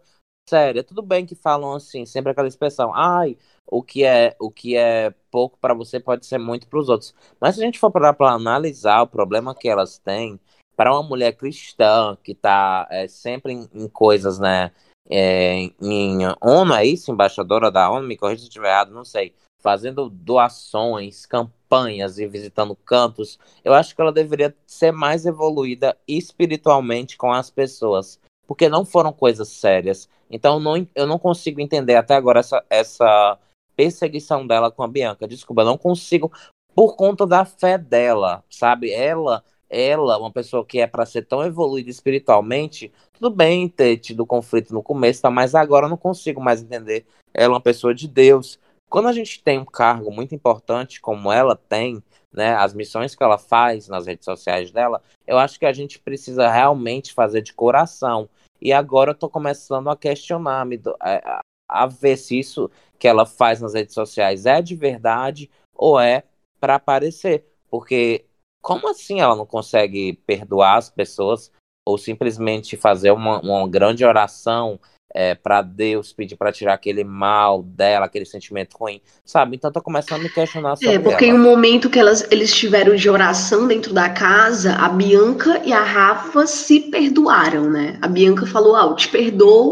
[0.49, 0.85] séria.
[0.85, 5.13] Tudo bem que falam assim, sempre aquela expressão, ai, o que é o que é
[5.31, 7.15] pouco para você pode ser muito para os outros.
[7.41, 10.39] Mas se a gente for parar para analisar o problema que elas têm,
[10.77, 14.71] para uma mulher cristã que está é, sempre em, em, coisas, né,
[15.09, 17.11] é, em ONU, é isso?
[17.11, 19.35] Embaixadora da ONU, me corrija se estiver errado, não sei
[19.67, 27.17] fazendo doações, campanhas e visitando campos, eu acho que ela deveria ser mais evoluída espiritualmente
[27.17, 30.09] com as pessoas, porque não foram coisas sérias.
[30.31, 33.39] Então não, eu não consigo entender até agora essa, essa
[33.75, 35.29] perseguição dela com a Bianca.
[35.29, 36.33] Desculpa, eu não consigo
[36.75, 38.93] por conta da fé dela, sabe?
[38.93, 44.25] Ela ela, uma pessoa que é para ser tão evoluída espiritualmente, tudo bem ter tido
[44.25, 45.31] conflito no começo, tá?
[45.31, 47.05] mas agora eu não consigo mais entender.
[47.35, 48.59] Ela é uma pessoa de Deus,
[48.89, 53.23] quando a gente tem um cargo muito importante como ela tem, né, as missões que
[53.23, 57.53] ela faz nas redes sociais dela, eu acho que a gente precisa realmente fazer de
[57.53, 58.29] coração.
[58.61, 63.27] E agora eu estou começando a questionar, me a, a ver se isso que ela
[63.27, 66.25] faz nas redes sociais é de verdade ou é
[66.61, 67.45] para aparecer.
[67.71, 68.25] Porque
[68.62, 71.53] como assim ela não consegue perdoar as pessoas
[71.87, 74.81] ou simplesmente fazer uma, uma grande oração
[75.16, 79.57] é, para Deus, pedir para tirar aquele mal dela, aquele sentimento ruim, sabe?
[79.57, 81.35] Então tô começando a me questionar é, sobre É, porque ela.
[81.35, 85.72] em um momento que elas, eles tiveram de oração dentro da casa, a Bianca e
[85.72, 87.98] a Rafa se perdoaram, né?
[88.02, 89.70] A Bianca falou, ah, eu te perdoo,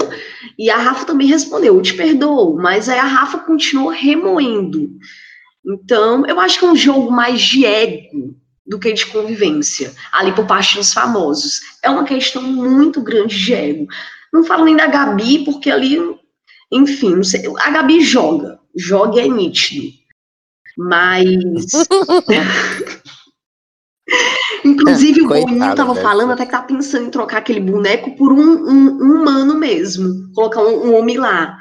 [0.59, 4.93] e a Rafa também respondeu, eu te perdoo, mas aí a Rafa continuou remoendo.
[5.67, 8.35] Então, eu acho que é um jogo mais de ego
[8.67, 11.61] do que de convivência, ali por parte dos famosos.
[11.83, 13.87] É uma questão muito grande de ego.
[14.35, 15.97] Não falo nem da Gabi, porque ali,
[16.73, 18.59] enfim, sei, a Gabi joga.
[18.75, 19.93] Joga é nítido.
[20.77, 21.23] Mas.
[24.65, 28.41] Inclusive, o Boninho tava falando até que tá pensando em trocar aquele boneco por um,
[28.41, 30.29] um, um humano mesmo.
[30.35, 31.57] Colocar um, um, homem lá.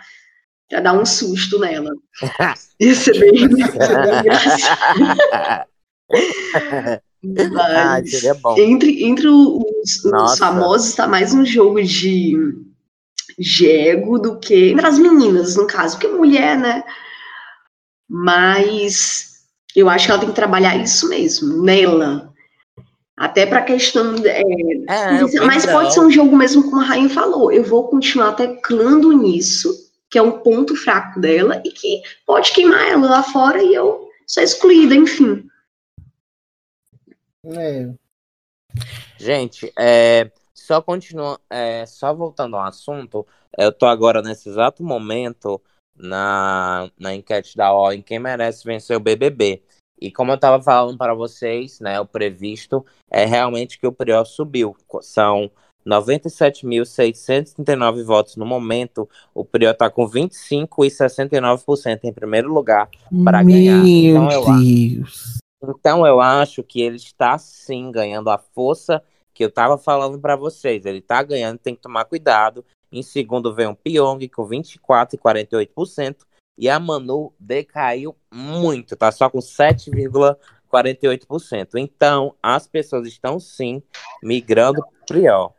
[0.68, 1.94] Pra dar um susto nela.
[2.82, 3.48] Ia ser bem,
[7.24, 8.56] Mas, ah, seria bom.
[8.58, 9.30] Entre, entre
[9.84, 12.38] os, os famosos, está mais um jogo de,
[13.38, 14.72] de ego do que.
[14.72, 16.84] Entre as meninas, no caso, porque mulher, né?
[18.10, 19.44] Mas
[19.76, 22.32] eu acho que ela tem que trabalhar isso mesmo, nela.
[23.16, 24.16] Até para a questão.
[24.26, 24.42] É,
[24.90, 27.52] é, mas pode ser um jogo mesmo, como a Rainha falou.
[27.52, 32.88] Eu vou continuar teclando nisso, que é um ponto fraco dela, e que pode queimar
[32.88, 35.46] ela lá fora e eu sou excluída, enfim.
[37.46, 37.94] É.
[39.18, 43.26] Gente, é, só continua, é, só voltando ao assunto,
[43.58, 45.62] eu tô agora nesse exato momento
[45.96, 49.62] na, na enquete da O em quem merece vencer o BBB.
[50.00, 54.26] E como eu estava falando para vocês, né, o previsto é realmente que o Prior
[54.26, 54.76] subiu.
[55.02, 55.50] São
[55.86, 59.10] 97.639 votos no momento.
[59.34, 62.90] O Prior está com 25 e 69% em primeiro lugar
[63.24, 63.86] para ganhar.
[63.86, 65.38] Então, eu Deus.
[65.64, 69.02] Então eu acho que ele está sim ganhando a força
[69.34, 70.86] que eu estava falando para vocês.
[70.86, 72.64] Ele está ganhando, tem que tomar cuidado.
[72.92, 76.18] Em segundo vem o Pyong com 24 e 48%.
[76.56, 81.78] E a Manu decaiu muito, tá só com 7,48%.
[81.78, 83.82] Então, as pessoas estão sim
[84.22, 85.52] migrando Prior.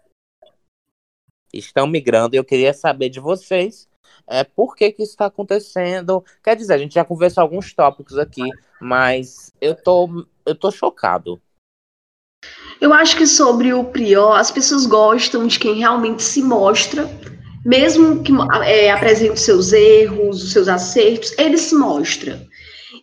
[1.53, 2.37] Estão migrando.
[2.37, 3.88] Eu queria saber de vocês
[4.26, 6.24] é, por que, que isso está acontecendo.
[6.42, 8.48] Quer dizer, a gente já conversou alguns tópicos aqui,
[8.80, 11.40] mas eu tô, eu tô chocado.
[12.80, 17.08] Eu acho que sobre o Prior, as pessoas gostam de quem realmente se mostra,
[17.64, 18.32] mesmo que
[18.64, 22.46] é, apresente os seus erros, os seus acertos, ele se mostra.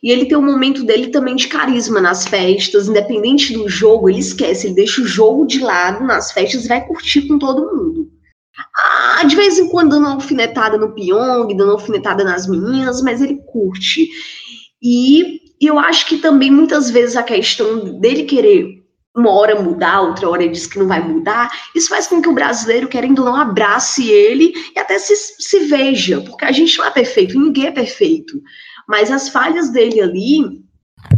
[0.03, 4.19] E ele tem um momento dele também de carisma nas festas, independente do jogo, ele
[4.19, 8.20] esquece, ele deixa o jogo de lado nas festas e vai curtir com todo mundo.
[8.75, 13.01] Ah, de vez em quando dando uma alfinetada no Pyong, dando uma alfinetada nas meninas,
[13.01, 14.09] mas ele curte.
[14.81, 18.81] E eu acho que também muitas vezes a questão dele querer
[19.15, 22.29] uma hora mudar, outra hora ele diz que não vai mudar, isso faz com que
[22.29, 26.77] o brasileiro, querendo ou não, abrace ele e até se, se veja, porque a gente
[26.77, 28.41] não é perfeito, ninguém é perfeito.
[28.87, 30.63] Mas as falhas dele ali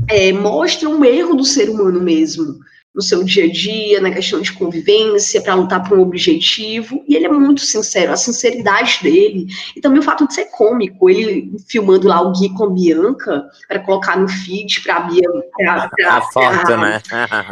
[0.09, 2.59] é, mostram um erro do ser humano mesmo
[2.93, 7.03] no seu dia a dia, na questão de convivência, para lutar por um objetivo.
[7.07, 11.09] E ele é muito sincero, a sinceridade dele, e também o fato de ser cômico,
[11.09, 15.29] ele filmando lá o Gui com a Bianca, para colocar no feed para a Bia,
[15.57, 17.01] pra, pra, foto, pra, né?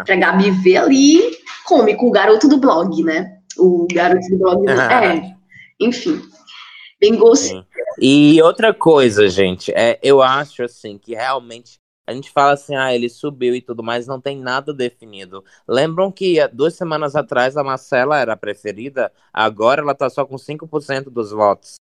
[0.06, 1.21] pra Gabi ver ali,
[1.65, 3.38] cômico, o garoto do blog, né?
[3.58, 5.34] O garoto do blog, é,
[5.80, 6.21] enfim.
[6.99, 7.65] Bem gosto.
[7.99, 11.81] E outra coisa, gente, é, eu acho assim que realmente
[12.12, 15.43] a gente fala assim, ah, ele subiu e tudo, mas não tem nada definido.
[15.67, 20.38] Lembram que duas semanas atrás a Marcela era a preferida, agora ela tá só com
[20.38, 21.76] 5% dos votos.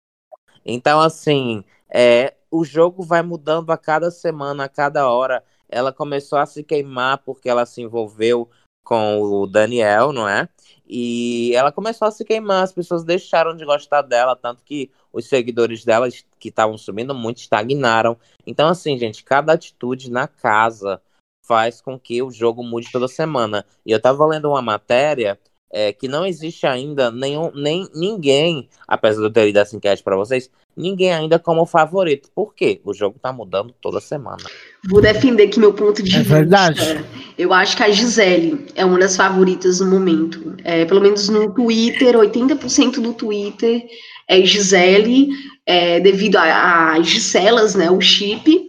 [0.65, 5.45] Então, assim, é, o jogo vai mudando a cada semana, a cada hora.
[5.69, 8.49] Ela começou a se queimar porque ela se envolveu
[8.85, 10.49] com o Daniel, não é?
[10.87, 15.29] E ela começou a se queimar, as pessoas deixaram de gostar dela, tanto que os
[15.29, 18.17] seguidores dela que estavam subindo muito estagnaram.
[18.47, 21.01] Então, assim, gente, cada atitude na casa
[21.47, 23.65] faz com que o jogo mude toda semana.
[23.85, 25.39] E eu tava lendo uma matéria
[25.73, 30.03] é, que não existe ainda nenhum, nem ninguém, apesar de eu ter lido essa enquete
[30.03, 32.29] para vocês, ninguém ainda como favorito.
[32.35, 32.81] Por quê?
[32.85, 34.43] O jogo tá mudando toda semana.
[34.89, 36.35] Vou defender aqui meu ponto de é vista.
[36.35, 37.05] Verdade.
[37.39, 40.57] Eu acho que a Gisele é uma das favoritas no momento.
[40.65, 43.85] É, pelo menos no Twitter, 80% do Twitter
[44.29, 45.29] é Gisele,
[45.67, 48.69] é, devido a, Giselas, né, o chip.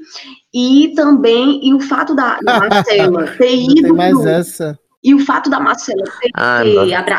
[0.54, 3.76] E também, e o fato da, da Marcela ter ido.
[3.76, 4.80] Não tem mais pro, essa.
[5.04, 6.64] E o fato da Marcela ter, ah,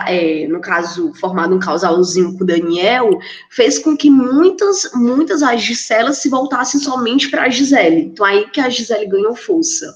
[0.06, 3.18] é, no caso, formado um casalzinho com o Daniel,
[3.50, 8.02] fez com que muitas, muitas as Giselas se voltassem somente para a Gisele.
[8.02, 9.92] Então aí que a Gisele ganhou força.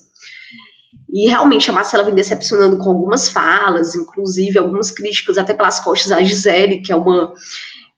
[1.09, 6.09] E realmente a Marcela vem decepcionando com algumas falas, inclusive algumas críticas até pelas costas
[6.09, 7.33] da Gisele, que é uma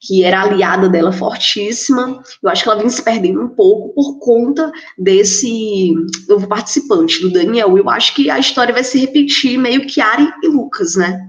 [0.00, 2.22] que era aliada dela fortíssima.
[2.42, 5.94] Eu acho que ela vem se perdendo um pouco por conta desse
[6.28, 7.76] novo participante, do Daniel.
[7.76, 11.28] Eu acho que a história vai se repetir meio que Ari e Lucas, né?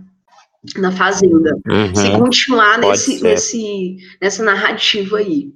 [0.78, 1.56] Na Fazenda.
[1.68, 1.96] Uhum.
[1.96, 5.52] Se continuar nesse, nesse, nessa narrativa aí.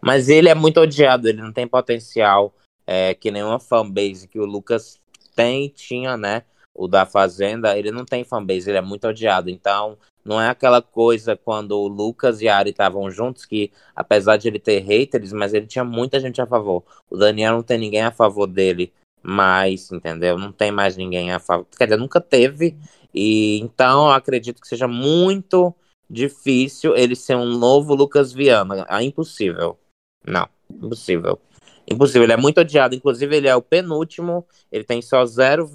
[0.00, 2.54] Mas ele é muito odiado, ele não tem potencial
[2.86, 4.98] é, que nenhuma fanbase que o Lucas
[5.34, 6.42] tem, tinha, né?
[6.74, 9.50] O da Fazenda, ele não tem fanbase, ele é muito odiado.
[9.50, 14.36] Então, não é aquela coisa quando o Lucas e a Ari estavam juntos, que apesar
[14.36, 16.82] de ele ter haters, mas ele tinha muita gente a favor.
[17.08, 20.36] O Daniel não tem ninguém a favor dele mais, entendeu?
[20.38, 21.66] Não tem mais ninguém a favor.
[21.76, 22.76] Quer dizer, nunca teve.
[23.14, 25.74] E então eu acredito que seja muito
[26.08, 28.86] difícil ele ser um novo Lucas Viana.
[28.88, 29.78] É impossível.
[30.26, 31.40] Não, impossível.
[31.88, 32.24] Impossível.
[32.24, 32.94] Ele é muito odiado.
[32.94, 34.44] Inclusive, ele é o penúltimo.
[34.72, 35.66] Ele tem só 0,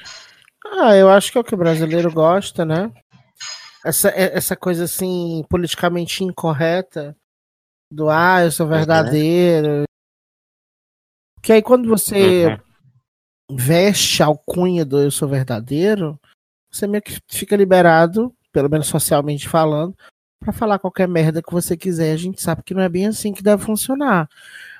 [0.67, 2.93] Ah, eu acho que é o que o brasileiro gosta, né?
[3.83, 7.17] Essa, é, essa coisa assim, politicamente incorreta.
[7.91, 9.69] Do ah, eu sou verdadeiro.
[9.69, 9.85] Uhum.
[11.43, 12.67] Que aí quando você uhum
[13.51, 16.19] veste a alcunha do eu sou verdadeiro,
[16.77, 19.97] você meio que fica liberado, pelo menos socialmente falando,
[20.41, 22.13] para falar qualquer merda que você quiser.
[22.13, 24.29] A gente sabe que não é bem assim que deve funcionar.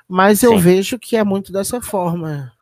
[0.07, 2.53] Mas eu vejo que é muito dessa forma.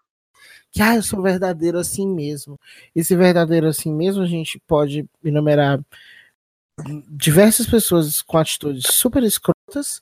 [0.71, 2.59] Que ah, eu sou verdadeiro assim mesmo.
[2.95, 5.79] Esse verdadeiro assim mesmo, a gente pode enumerar
[7.07, 10.01] diversas pessoas com atitudes super escrotas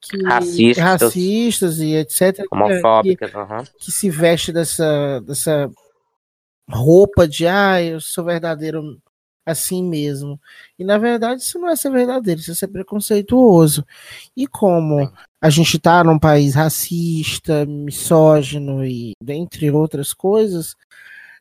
[0.00, 2.44] que, racistas, racistas e etc.
[2.50, 3.64] Homofóbicas, que, uhum.
[3.78, 5.70] que se veste dessa, dessa
[6.68, 9.00] roupa de ah, eu sou verdadeiro
[9.46, 10.40] assim mesmo.
[10.78, 13.84] E na verdade isso não é ser verdadeiro, isso é ser preconceituoso.
[14.36, 20.76] E como a gente está num país racista, misógino e dentre outras coisas,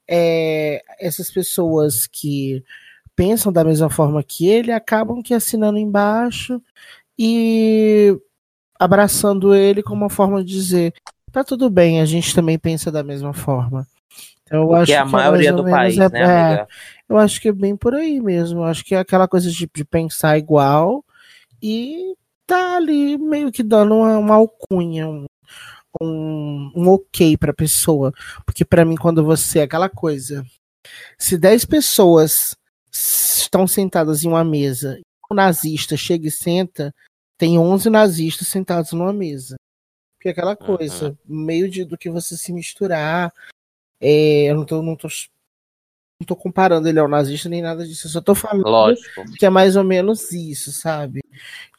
[0.07, 2.63] é, essas pessoas que
[3.15, 6.61] pensam da mesma forma que ele acabam que assinando embaixo
[7.19, 8.15] e
[8.79, 10.93] abraçando ele como uma forma de dizer
[11.31, 13.87] tá tudo bem, a gente também pensa da mesma forma.
[14.43, 16.67] Então, eu acho a que maioria do país, é, né, é, amiga?
[17.09, 18.59] eu acho que é bem por aí mesmo.
[18.59, 21.03] Eu acho que é aquela coisa de, de pensar igual
[21.61, 22.15] e
[22.45, 25.25] tá ali meio que dando uma, uma alcunha, um,
[26.01, 28.13] um, um ok pra pessoa.
[28.45, 29.61] Porque pra mim, quando você.
[29.61, 30.45] Aquela coisa.
[31.19, 32.55] Se 10 pessoas
[32.89, 36.93] estão sentadas em uma mesa, o nazista chega e senta,
[37.37, 39.57] tem 11 nazistas sentados numa mesa.
[40.15, 43.31] Porque é aquela coisa, meio de, do que você se misturar.
[43.99, 45.07] É, eu não tô, não, tô,
[46.19, 48.07] não tô comparando ele ao nazista nem nada disso.
[48.07, 49.25] Eu só tô falando Lógico.
[49.37, 51.21] que é mais ou menos isso, sabe?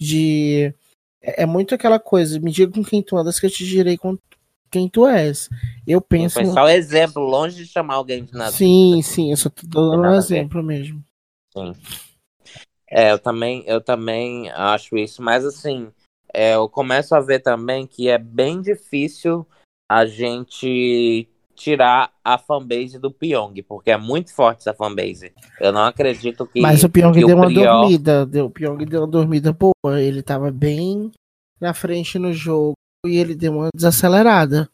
[0.01, 0.75] De.
[1.21, 3.97] É é muito aquela coisa, me diga com quem tu andas que eu te direi
[3.97, 4.17] com
[4.71, 5.49] quem tu és.
[5.87, 6.35] Eu penso.
[6.35, 8.59] Foi só o exemplo, longe de chamar alguém de nazista.
[8.59, 11.03] Sim, sim, eu só tô dando um exemplo mesmo.
[11.53, 11.75] Sim.
[12.91, 15.93] É, eu também, eu também acho isso, mas assim,
[16.33, 19.47] é, eu começo a ver também que é bem difícil
[19.91, 21.29] a gente
[21.59, 25.33] tirar a fanbase do Pyong, porque é muito forte essa fanbase.
[25.61, 28.25] Eu não acredito que, Mas o Pyong deu o uma Prior- dormida.
[28.25, 30.01] Deu, o Pyong deu uma dormida boa.
[30.01, 31.11] Ele tava bem
[31.61, 32.75] na frente no jogo
[33.07, 34.69] e ele deu uma desacelerada.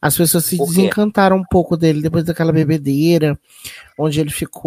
[0.00, 3.38] As pessoas se desencantaram um pouco dele depois daquela bebedeira,
[3.98, 4.64] onde ele ficou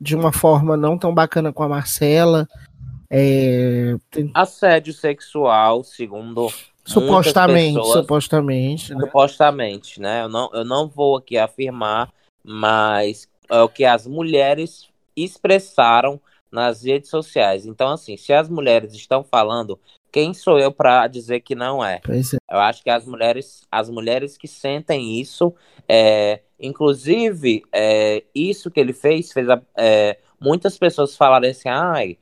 [0.00, 2.48] de uma forma não tão bacana com a Marcela.
[3.10, 3.94] É,
[4.32, 6.48] assédio sexual, segundo
[6.84, 9.00] supostamente, pessoas- supostamente, né?
[9.06, 10.22] supostamente, né?
[10.22, 16.20] Eu não, eu não vou aqui afirmar, mas é o que as mulheres expressaram
[16.50, 17.66] nas redes sociais.
[17.66, 19.78] Então, assim, se as mulheres estão falando,
[20.12, 22.00] quem sou eu para dizer que não é?
[22.48, 22.54] É.
[22.54, 25.52] Eu acho que as mulheres, as mulheres que sentem isso,
[25.88, 32.18] é, inclusive, é, isso que ele fez, fez a- é, muitas pessoas falarem assim, ai,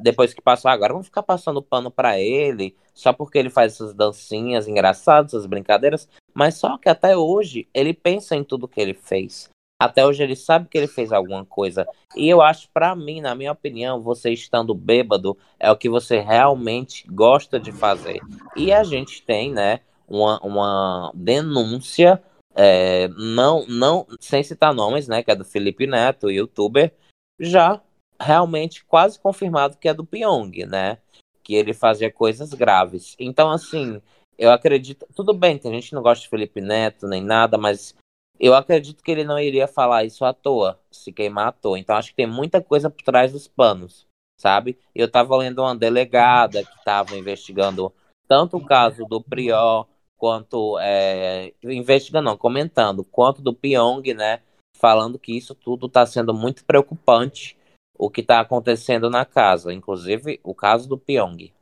[0.00, 3.94] depois que passou agora, vamos ficar passando pano pra ele, só porque ele faz essas
[3.94, 8.94] dancinhas engraçadas, essas brincadeiras, mas só que até hoje ele pensa em tudo que ele
[8.94, 9.50] fez.
[9.82, 11.84] Até hoje ele sabe que ele fez alguma coisa.
[12.16, 16.20] E eu acho, pra mim, na minha opinião, você estando bêbado é o que você
[16.20, 18.20] realmente gosta de fazer.
[18.56, 22.22] E a gente tem, né, uma, uma denúncia,
[22.54, 26.94] é, não, não, sem citar nomes, né, que é do Felipe Neto, youtuber,
[27.40, 27.80] já
[28.22, 30.98] realmente quase confirmado que é do Pyong, né,
[31.42, 33.16] que ele fazia coisas graves.
[33.18, 34.00] Então, assim,
[34.38, 37.94] eu acredito, tudo bem, tem gente que não gosta de Felipe Neto nem nada, mas
[38.38, 41.78] eu acredito que ele não iria falar isso à toa, se queimar à toa.
[41.78, 44.06] Então, acho que tem muita coisa por trás dos panos,
[44.40, 44.78] sabe?
[44.94, 47.92] Eu tava lendo uma delegada que estava investigando
[48.26, 54.40] tanto o caso do Prior quanto é, investigando, não, comentando, quanto do Pyong, né?
[54.76, 57.56] Falando que isso tudo está sendo muito preocupante
[57.98, 61.52] o que está acontecendo na casa, inclusive o caso do Pyong.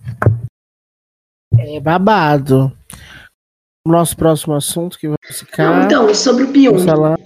[1.58, 2.72] É babado.
[3.86, 5.84] O nosso próximo assunto que vai Não, ficar.
[5.84, 6.84] então, sobre o Pyong.
[6.84, 7.18] falar.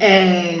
[0.00, 0.58] É,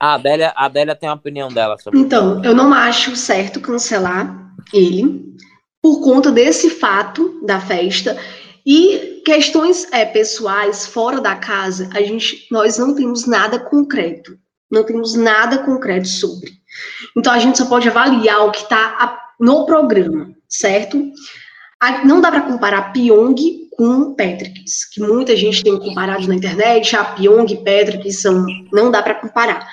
[0.00, 4.52] A Adélia, a Adélia tem uma opinião dela sobre Então, eu não acho certo cancelar
[4.72, 5.32] ele
[5.80, 8.18] por conta desse fato da festa
[8.66, 11.88] e questões é, pessoais fora da casa.
[11.94, 14.36] A gente, nós não temos nada concreto,
[14.70, 16.50] não temos nada concreto sobre.
[17.16, 19.66] Então a gente só pode avaliar o que está no
[20.48, 21.10] certo?
[21.80, 23.34] A- Não dá para comparar Pyong
[23.76, 28.90] com Patricks, que muita gente tem comparado na internet, a Pyong e Patrick são, não
[28.90, 29.66] dá para comparar.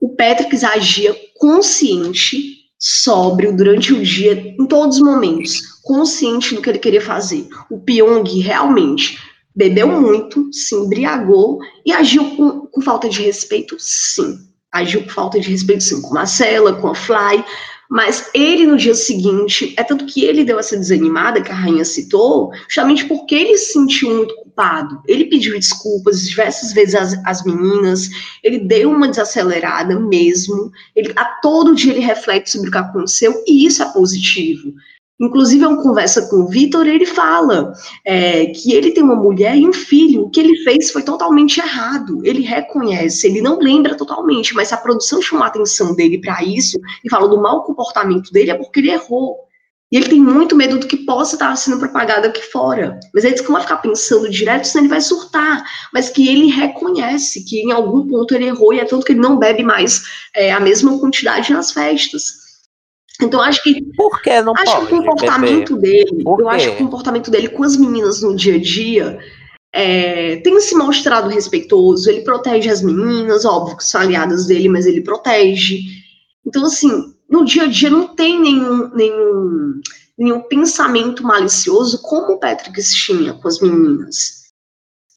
[0.00, 6.68] O Patricks agia consciente, sóbrio durante o dia, em todos os momentos, consciente do que
[6.70, 7.48] ele queria fazer.
[7.68, 9.18] O Pyong realmente
[9.56, 14.38] bebeu muito, se embriagou e agiu com, com falta de respeito, sim.
[14.72, 17.44] Agiu com falta de respeito, sim, com Marcela, com a Fly,
[17.88, 21.84] mas ele no dia seguinte, é tanto que ele deu essa desanimada que a rainha
[21.84, 25.00] citou, justamente porque ele se sentiu muito culpado.
[25.08, 28.10] Ele pediu desculpas diversas vezes às, às meninas,
[28.44, 30.70] ele deu uma desacelerada mesmo.
[30.94, 34.74] Ele, a todo dia ele reflete sobre o que aconteceu e isso é positivo.
[35.20, 37.72] Inclusive, em uma conversa com o Vitor, ele fala
[38.04, 40.22] é, que ele tem uma mulher e um filho.
[40.22, 42.20] O que ele fez foi totalmente errado.
[42.24, 46.78] Ele reconhece, ele não lembra totalmente, mas a produção chamou a atenção dele para isso
[47.04, 49.36] e falou do mau comportamento dele, é porque ele errou.
[49.90, 53.00] E ele tem muito medo do que possa estar sendo propagado aqui fora.
[53.12, 55.64] Mas ele diz que não vai ficar pensando direto, senão ele vai surtar.
[55.92, 59.20] Mas que ele reconhece que em algum ponto ele errou e é tanto que ele
[59.20, 60.02] não bebe mais
[60.36, 62.47] é, a mesma quantidade nas festas.
[63.20, 66.68] Então, acho que Por que não acho pode que o comportamento dele, Por eu acho
[66.68, 69.18] que o comportamento dele com as meninas no dia a dia
[69.72, 72.08] é, tem se mostrado respeitoso.
[72.08, 75.80] Ele protege as meninas, óbvio que são aliadas dele, mas ele protege.
[76.46, 79.80] Então, assim, no dia a dia não tem nenhum, nenhum,
[80.16, 84.38] nenhum pensamento malicioso como o Patrick tinha com as meninas.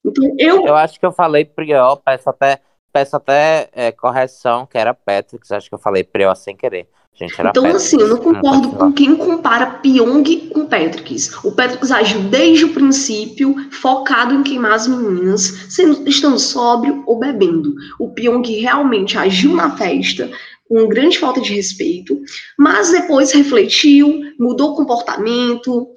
[0.04, 0.66] Então, eu...
[0.66, 2.60] eu acho que eu falei Priol, peço até,
[2.92, 6.90] peço até é, correção, que era Patrick, acho que eu falei Priol sem querer.
[7.14, 11.16] Gente, então, Patrick, assim, eu não concordo não com quem compara Pyong com Patrick.
[11.44, 17.20] O Patrick agiu desde o princípio focado em queimar as meninas, sendo, estando sóbrio ou
[17.20, 17.76] bebendo.
[18.00, 20.32] O Pyong realmente agiu na festa
[20.68, 22.18] com grande falta de respeito,
[22.58, 25.90] mas depois refletiu, mudou o comportamento,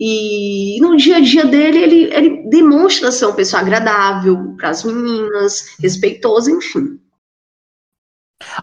[0.00, 4.82] e no dia a dia dele, ele, ele demonstra ser uma pessoa agradável para as
[4.82, 6.98] meninas, respeitosa, enfim.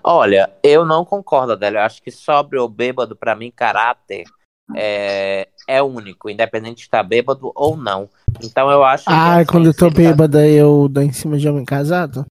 [0.03, 1.79] Olha, eu não concordo, Adélia.
[1.79, 4.23] Eu acho que sobre ou bêbado, para mim, caráter
[4.75, 8.09] é, é único, independente de estar bêbado ou não.
[8.43, 10.47] Então eu acho Ah, que, assim, quando eu tô bêbada, tá...
[10.47, 12.25] eu dou em cima de homem casado?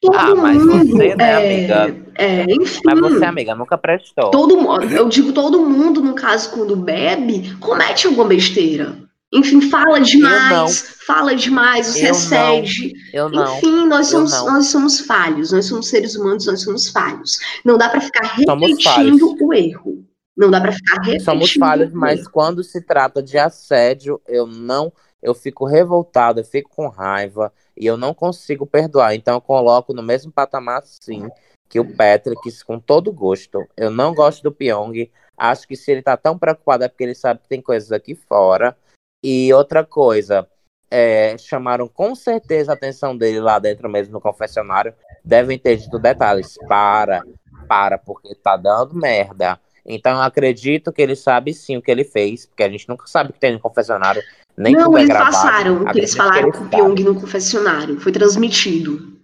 [0.00, 1.96] Todo ah, mas mundo, você, né, é, amiga?
[2.14, 2.80] É, enfim.
[2.84, 4.30] Mas você, amiga, nunca prestou.
[4.30, 8.96] Todo mundo, eu digo todo mundo, no caso, quando bebe, comete alguma besteira.
[9.32, 12.92] Enfim, fala demais, fala demais, você eu excede.
[12.92, 13.58] Não, eu não.
[13.58, 17.38] Enfim, nós somos, nós somos falhos, nós somos seres humanos, nós somos falhos.
[17.64, 20.04] Não dá para ficar repetindo o erro.
[20.36, 21.24] Não dá para ficar repetindo.
[21.24, 26.70] Somos falhos, mas quando se trata de assédio, eu não, eu fico revoltado, eu fico
[26.74, 29.14] com raiva e eu não consigo perdoar.
[29.14, 31.28] Então eu coloco no mesmo patamar, sim,
[31.68, 33.64] que o Patrick, com todo gosto.
[33.76, 35.08] Eu não gosto do Pyong.
[35.36, 38.16] Acho que se ele tá tão preocupado é porque ele sabe que tem coisas aqui
[38.16, 38.76] fora.
[39.22, 40.46] E outra coisa,
[40.90, 44.92] é, chamaram com certeza a atenção dele lá dentro mesmo no confessionário.
[45.24, 46.56] Devem ter dito detalhes.
[46.66, 47.22] Para,
[47.68, 49.58] para, porque tá dando merda.
[49.86, 53.06] Então eu acredito que ele sabe sim o que ele fez, porque a gente nunca
[53.06, 54.22] sabe o que tem no confessionário.
[54.56, 55.32] Nem Não, é eles gravado.
[55.32, 58.00] passaram o que eles falaram com o Pyong no confessionário.
[58.00, 59.18] Foi transmitido.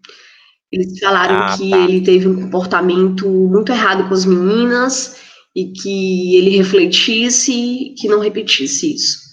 [0.72, 1.76] Eles falaram ah, que tá.
[1.76, 5.16] ele teve um comportamento muito errado com as meninas
[5.54, 9.25] e que ele refletisse que não repetisse isso.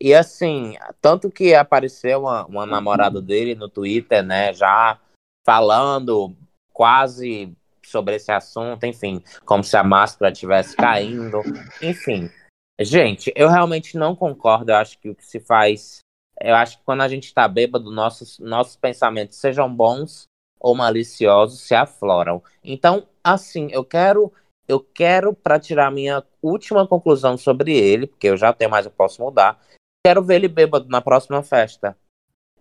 [0.00, 4.98] E assim, tanto que apareceu uma, uma namorada dele no Twitter, né, já
[5.44, 6.34] falando
[6.72, 7.52] quase
[7.84, 11.42] sobre esse assunto, enfim, como se a máscara estivesse caindo,
[11.82, 12.30] enfim.
[12.80, 15.98] Gente, eu realmente não concordo, eu acho que o que se faz,
[16.40, 20.24] eu acho que quando a gente está bêbado, nossos, nossos pensamentos, sejam bons
[20.58, 22.42] ou maliciosos, se afloram.
[22.64, 24.32] Então, assim, eu quero
[24.70, 28.92] eu quero, para tirar minha última conclusão sobre ele, porque eu já tenho mais, eu
[28.92, 29.60] posso mudar,
[30.04, 31.96] quero ver ele bêbado na próxima festa.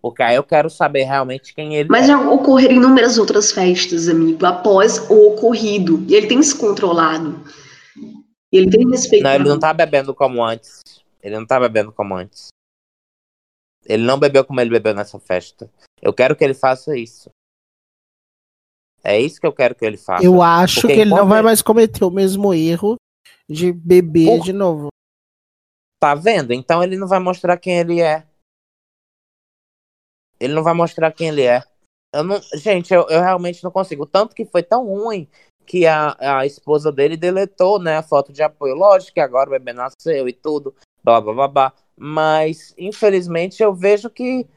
[0.02, 2.08] Porque aí eu quero saber realmente quem ele Mas é.
[2.08, 6.06] já ocorreram inúmeras outras festas, amigo, após o ocorrido.
[6.08, 7.44] E ele tem se controlado.
[8.52, 9.24] E ele tem respeito.
[9.24, 10.82] Não, ele não tá bebendo como antes.
[11.22, 12.48] Ele não tá bebendo como antes.
[13.86, 15.70] Ele não bebeu como ele bebeu nessa festa.
[16.02, 17.30] Eu quero que ele faça isso.
[19.04, 20.24] É isso que eu quero que ele faça.
[20.24, 22.96] Eu acho Porque que ele não vai mais cometer o mesmo erro
[23.50, 24.46] de beber Por...
[24.46, 24.90] de novo.
[26.00, 26.54] Tá vendo?
[26.54, 28.26] Então ele não vai mostrar quem ele é.
[30.40, 31.62] Ele não vai mostrar quem ele é.
[32.14, 34.06] Eu não, gente, eu, eu realmente não consigo.
[34.06, 35.28] Tanto que foi tão ruim
[35.66, 38.74] que a, a esposa dele deletou, né, a foto de apoio.
[38.76, 40.74] Lógico que agora o bebê nasceu e tudo,
[41.04, 41.74] blá blá blá blá.
[41.96, 44.48] Mas, infelizmente, eu vejo que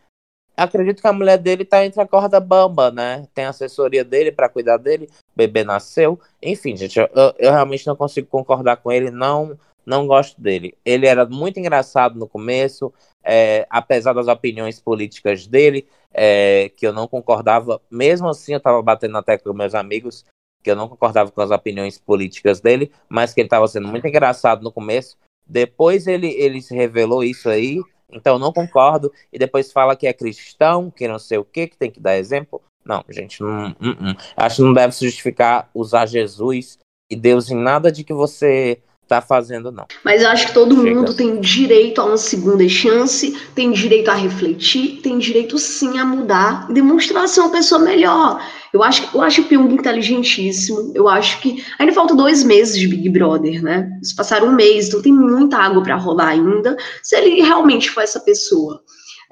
[0.56, 3.26] acredito que a mulher dele tá entre a corda bamba, né?
[3.34, 6.18] Tem assessoria dele para cuidar dele, o bebê nasceu.
[6.40, 10.74] Enfim, gente, eu, eu realmente não consigo concordar com ele, não não gosto dele.
[10.84, 16.92] Ele era muito engraçado no começo, é, apesar das opiniões políticas dele, é, que eu
[16.92, 17.80] não concordava.
[17.90, 20.24] Mesmo assim, eu estava batendo na tecla com meus amigos,
[20.62, 24.06] que eu não concordava com as opiniões políticas dele, mas que ele estava sendo muito
[24.06, 25.16] engraçado no começo.
[25.46, 27.80] Depois ele, ele se revelou isso aí,
[28.10, 29.12] então não concordo.
[29.32, 32.16] E depois fala que é cristão, que não sei o que, que tem que dar
[32.16, 32.62] exemplo.
[32.84, 34.16] Não, gente, não, não, não.
[34.36, 36.78] acho que não deve se justificar usar Jesus
[37.10, 39.86] e Deus em nada de que você tá fazendo, não.
[40.04, 40.94] Mas eu acho que todo Chega.
[40.94, 46.04] mundo tem direito a uma segunda chance, tem direito a refletir, tem direito sim a
[46.04, 48.42] mudar e demonstrar ser uma pessoa melhor.
[48.72, 50.92] Eu acho, eu acho o Pyong inteligentíssimo.
[50.94, 53.90] Eu acho que ainda faltam dois meses de Big Brother, né?
[53.96, 56.76] Eles passaram um mês, então tem muita água para rolar ainda.
[57.02, 58.80] Se ele realmente for essa pessoa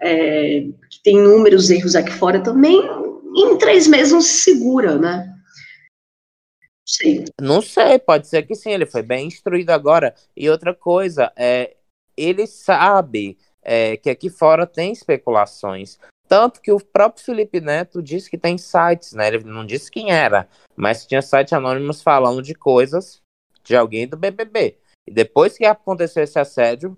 [0.02, 2.82] é, que tem inúmeros erros aqui fora também,
[3.34, 5.26] em três meses não se segura, né?
[6.90, 7.24] Sim.
[7.40, 10.12] Não sei, pode ser que sim, ele foi bem instruído agora.
[10.36, 11.76] E outra coisa, é,
[12.16, 15.98] ele sabe é, que aqui fora tem especulações.
[16.26, 19.28] Tanto que o próprio Felipe Neto disse que tem sites, né?
[19.28, 23.20] Ele não disse quem era, mas tinha sites anônimos falando de coisas
[23.62, 24.76] de alguém do BBB.
[25.08, 26.96] E depois que aconteceu esse assédio,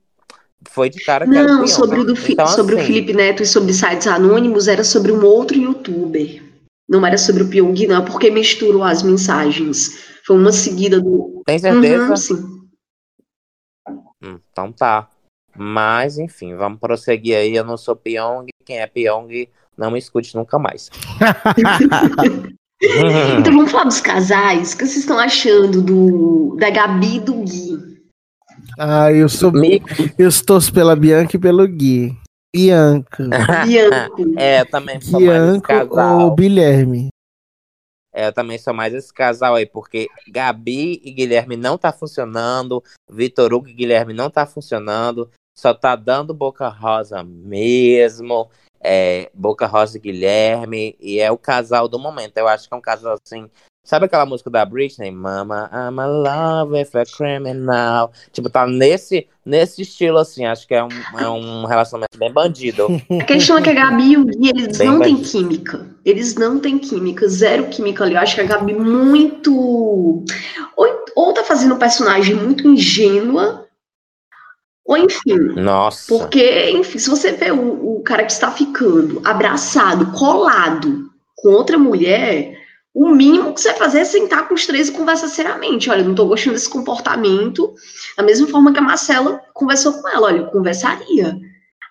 [0.70, 3.46] foi de cara que Não, sobre, o, do, então, sobre assim, o Felipe Neto e
[3.46, 6.51] sobre sites anônimos, era sobre um outro youtuber.
[6.92, 10.12] Não era sobre o Pyong, não, é porque misturou as mensagens.
[10.26, 11.42] Foi uma seguida do.
[11.46, 12.10] Tem certeza?
[12.10, 12.62] Uhum, sim.
[14.22, 15.08] Hum, então tá.
[15.56, 17.56] Mas, enfim, vamos prosseguir aí.
[17.56, 18.48] Eu não sou Pyong.
[18.64, 20.90] Quem é Pyong, não me escute nunca mais.
[23.38, 24.72] Então vamos falar dos casais.
[24.72, 28.02] O que vocês estão achando do, da Gabi e do Gui?
[28.76, 29.52] ah, eu sou.
[29.52, 29.80] Me-
[30.18, 32.16] Eu estou pela Bianca e pelo Gui.
[32.54, 33.24] Bianca.
[33.66, 34.38] Bianco.
[34.38, 36.34] É, eu também sou mais esse Bianca ou casal.
[36.34, 37.08] Guilherme?
[38.14, 42.84] É, eu também sou mais esse casal aí, porque Gabi e Guilherme não tá funcionando,
[43.10, 49.66] Vitor Hugo e Guilherme não tá funcionando, só tá dando Boca Rosa mesmo, é, Boca
[49.66, 52.36] Rosa e Guilherme, e é o casal do momento.
[52.36, 53.50] Eu acho que é um casal assim.
[53.84, 55.10] Sabe aquela música da Britney?
[55.10, 58.12] Mama, I'm in love with a criminal.
[58.30, 60.44] Tipo, tá nesse, nesse estilo assim.
[60.46, 62.86] Acho que é um, é um relacionamento bem bandido.
[63.20, 65.84] A questão é que a Gabi e o Gui, eles Bem não têm química.
[66.04, 68.14] Eles não têm química, zero química ali.
[68.14, 69.52] Eu acho que a Gabi muito.
[70.76, 73.66] Ou, ou tá fazendo um personagem muito ingênua,
[74.86, 75.38] ou enfim.
[75.56, 76.06] Nossa.
[76.06, 81.76] Porque, enfim, se você vê o, o cara que está ficando abraçado, colado com outra
[81.76, 82.61] mulher,
[82.94, 85.88] o mínimo que você fazer é sentar com os três e conversar seriamente.
[85.88, 87.72] Olha, não tô gostando desse comportamento.
[88.16, 91.38] Da mesma forma que a Marcela conversou com ela, olha, eu conversaria.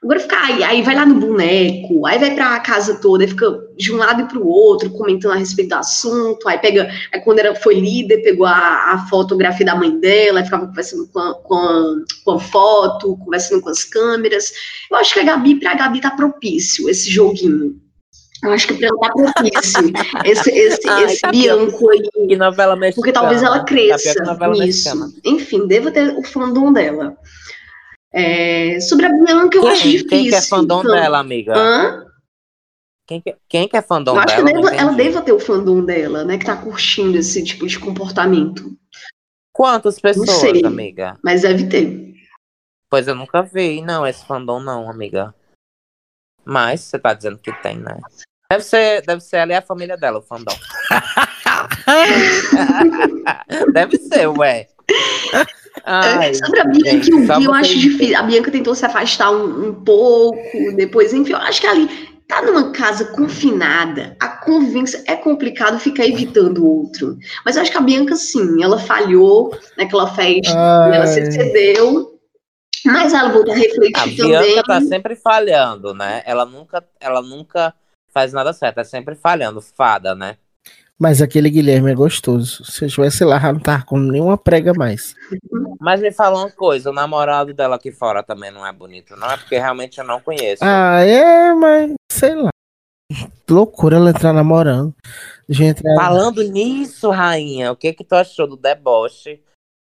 [0.04, 3.56] Agora ficar aí, aí vai lá no boneco, aí vai pra casa toda, aí fica
[3.78, 7.38] de um lado e pro outro, comentando a respeito do assunto, aí pega, aí quando
[7.38, 11.36] ela foi líder, pegou a, a fotografia da mãe dela, aí ficava conversando com a,
[11.36, 11.96] com, a,
[12.26, 14.52] com a foto, conversando com as câmeras.
[14.90, 17.80] Eu acho que a Gabi, pra Gabi tá propício esse joguinho.
[18.44, 19.92] Eu acho que pra ela tá propício
[20.26, 21.30] esse, esse, Ai, esse tá.
[21.32, 22.02] Bianco aí.
[22.28, 22.96] Que novela mexicana.
[22.96, 24.14] Porque talvez ela Tá cresça
[24.50, 24.58] nisso.
[24.60, 25.12] mexicana.
[25.24, 27.16] Enfim, deva ter o fandom dela.
[28.14, 30.10] É, sobre a Bianca, eu acho Quem, difícil.
[30.10, 30.92] quem que é fandom então.
[30.92, 31.54] dela, amiga?
[31.56, 32.06] Hã?
[33.08, 34.54] Quem que, quem que é fandom Eu acho que dela?
[34.54, 36.38] Não deva- ela deva ter o fandom dela, né?
[36.38, 38.76] Que tá curtindo esse tipo de comportamento.
[39.54, 40.66] Quantas pessoas, sei.
[40.66, 41.18] amiga?
[41.24, 42.14] Mas deve ter.
[42.90, 45.34] Pois eu nunca vi, não, esse fandom não, amiga.
[46.44, 47.98] Mas você tá dizendo que tem, né?
[48.52, 50.54] Deve ser, deve ser ela e a família dela, o fandom.
[53.72, 54.68] deve ser, ué.
[55.86, 58.18] Ai, sobre a Bianca gente, e o só Gui, eu acho difícil.
[58.18, 61.88] A Bianca tentou se afastar um, um pouco, depois, enfim, eu acho que ali
[62.28, 67.18] tá numa casa confinada, a convivência é complicado ficar evitando o outro.
[67.46, 70.52] Mas eu acho que a Bianca, sim, ela falhou naquela festa,
[70.94, 71.28] ela se Ai.
[71.30, 72.20] excedeu,
[72.84, 74.16] mas ela voltou a refletir A também.
[74.16, 76.22] Bianca tá sempre falhando, né?
[76.26, 77.74] Ela nunca, ela nunca
[78.14, 80.38] faz nada certo, é sempre falhando, fada, né?
[81.02, 82.64] Mas aquele Guilherme é gostoso.
[82.64, 85.16] Se eu tivesse lá, não tava com nenhuma prega mais.
[85.80, 89.28] Mas me fala uma coisa, o namorado dela aqui fora também não é bonito, não
[89.32, 89.36] é?
[89.36, 90.64] Porque realmente eu não conheço.
[90.64, 92.52] Ah, é, mas sei lá.
[93.50, 94.94] Loucura ela entrar namorando.
[95.50, 95.96] Eu entrar.
[95.96, 99.42] Falando nisso, rainha, o que que tu achou do deboche?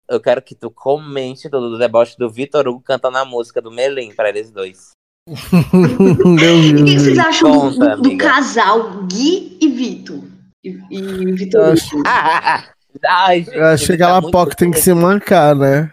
[0.08, 3.72] Eu quero que tu comente do, do deboche do Vitor Hugo cantando a música do
[3.72, 4.92] Melim pra eles dois.
[6.24, 10.20] Meu E o que vocês acham do, Conta, do- do casal Gui e Vitor?
[10.64, 12.02] E, e Vitor Eu acho-?
[13.06, 15.90] Ai, gente, Eu achei que tá muito POC tem que se mancar, né?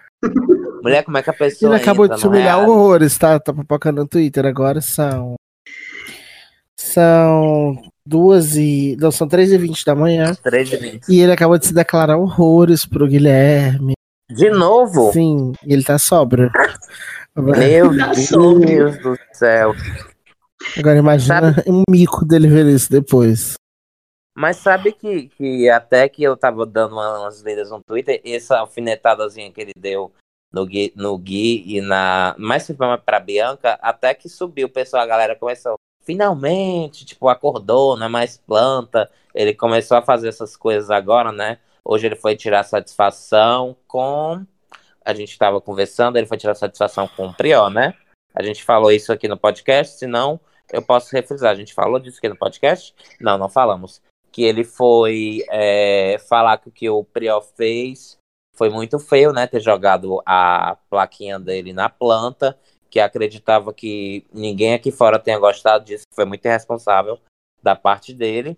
[0.82, 2.72] Mulher, como é que a Ele pessoa acabou entra de se humilhar reality?
[2.72, 3.40] horrores, tá?
[3.40, 4.46] Tá papocando no Twitter.
[4.46, 5.36] Agora são.
[6.78, 7.76] São
[8.06, 8.98] duas e.
[9.00, 10.36] Não, são três e vinte da manhã.
[10.44, 11.10] 3 e 20.
[11.10, 13.94] E ele acabou de se declarar horrores pro Guilherme.
[14.30, 15.12] De novo?
[15.12, 15.98] Sim, ele tá
[17.36, 17.90] Meu
[18.60, 19.74] Deus do céu.
[20.78, 23.56] Agora imagina um mico dele ver isso depois.
[24.38, 28.60] Mas sabe que, que até que eu tava dando uma- umas lidas no Twitter, essa
[28.60, 30.12] alfinetadazinha que ele deu
[30.52, 32.36] no Gui, no Gui e na.
[32.38, 35.76] Mais pra, pra Bianca, até que subiu o pessoal, a galera começou.
[36.04, 39.10] Finalmente, tipo, acordou, não é mais planta.
[39.34, 41.58] Ele começou a fazer essas coisas agora, né?
[41.84, 44.46] Hoje ele foi tirar satisfação com.
[45.06, 47.93] A gente tava conversando, ele foi tirar satisfação com o Prió, né?
[48.34, 50.39] A gente falou isso aqui no podcast, senão
[50.74, 51.51] eu posso refrisar.
[51.51, 52.93] A gente falou disso aqui no podcast?
[53.22, 54.01] Não, não falamos
[54.36, 58.18] que ele foi é, falar que o que o Priol fez
[58.53, 59.47] foi muito feio, né?
[59.47, 65.86] Ter jogado a plaquinha dele na planta, que acreditava que ninguém aqui fora tenha gostado
[65.86, 67.18] disso, foi muito irresponsável
[67.64, 68.58] da parte dele.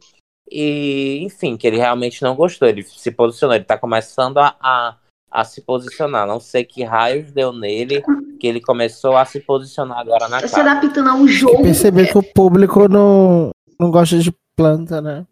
[0.49, 4.97] E, enfim, que ele realmente não gostou, ele se posicionou, ele tá começando a, a,
[5.29, 6.25] a se posicionar.
[6.27, 8.01] Não sei que raios deu nele,
[8.39, 10.61] que ele começou a se posicionar agora na Se casa.
[10.61, 11.63] adaptando ao jogo.
[11.63, 15.25] Perceber que o público não, não gosta de planta, né?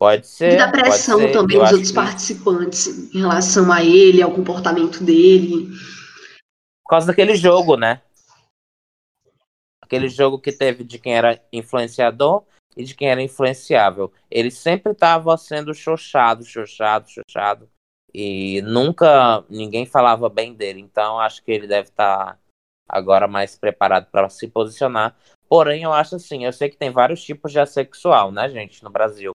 [0.00, 0.52] Pode ser.
[0.54, 1.32] E da pressão ser.
[1.32, 5.68] também dos outros que- participantes em relação a ele, ao comportamento dele.
[6.84, 8.00] Por causa daquele jogo, né?
[9.82, 12.44] Aquele jogo que teve de quem era influenciador.
[12.76, 14.12] e de quem era influenciável.
[14.30, 17.68] Ele sempre estava sendo xoxado, xoxado, xoxado.
[18.12, 20.80] E nunca ninguém falava bem dele.
[20.80, 22.38] Então acho que ele deve estar tá
[22.88, 25.14] agora mais preparado para se posicionar.
[25.48, 28.90] Porém, eu acho assim, eu sei que tem vários tipos de assexual, né, gente, no
[28.90, 29.32] Brasil.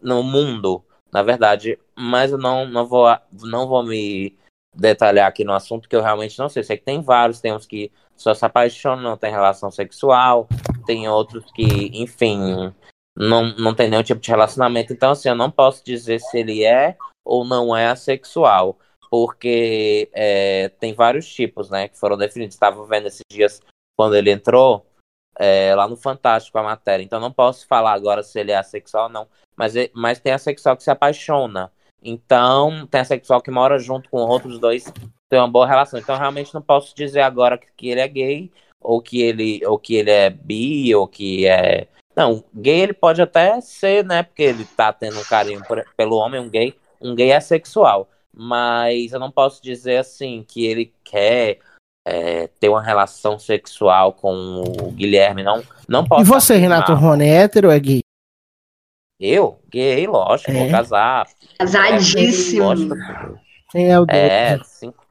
[0.00, 1.78] No mundo, na verdade.
[1.96, 3.06] Mas eu não, não, vou,
[3.42, 4.36] não vou me
[4.74, 6.62] detalhar aqui no assunto, que eu realmente não sei.
[6.62, 10.48] Sei que tem vários, tem uns que só se apaixonam, não tem relação sexual,
[10.86, 12.72] tem outros que, enfim,
[13.16, 14.92] não, não tem nenhum tipo de relacionamento.
[14.92, 18.78] Então, assim, eu não posso dizer se ele é ou não é assexual,
[19.10, 22.54] porque é, tem vários tipos, né, que foram definidos.
[22.54, 23.60] Estava vendo esses dias
[23.96, 24.86] quando ele entrou
[25.38, 27.02] é, lá no Fantástico a matéria.
[27.02, 30.76] Então, não posso falar agora se ele é assexual ou não, mas, mas tem assexual
[30.76, 31.72] que se apaixona.
[32.02, 34.84] Então, tem assexual que mora junto com outros dois,
[35.30, 35.98] tem uma boa relação.
[35.98, 38.52] Então, realmente não posso dizer agora que, que ele é gay,
[38.82, 43.20] ou que ele, ou que ele é bi, ou que é não, gay ele pode
[43.20, 44.22] até ser, né?
[44.22, 46.74] Porque ele tá tendo um carinho por, pelo homem, um gay.
[47.00, 48.08] Um gay é sexual.
[48.36, 51.60] Mas eu não posso dizer assim que ele quer
[52.06, 55.42] é, ter uma relação sexual com o Guilherme.
[55.42, 56.22] Não, não posso.
[56.22, 56.76] E você, afirmar.
[56.76, 58.00] Renato Rony, é hétero ou é gay?
[59.20, 59.60] Eu?
[59.70, 60.54] Gay, lógico, é.
[60.54, 61.26] vou casar.
[61.58, 62.74] Casadíssimo.
[63.70, 64.04] Quem é o?
[64.08, 65.06] É, cinco,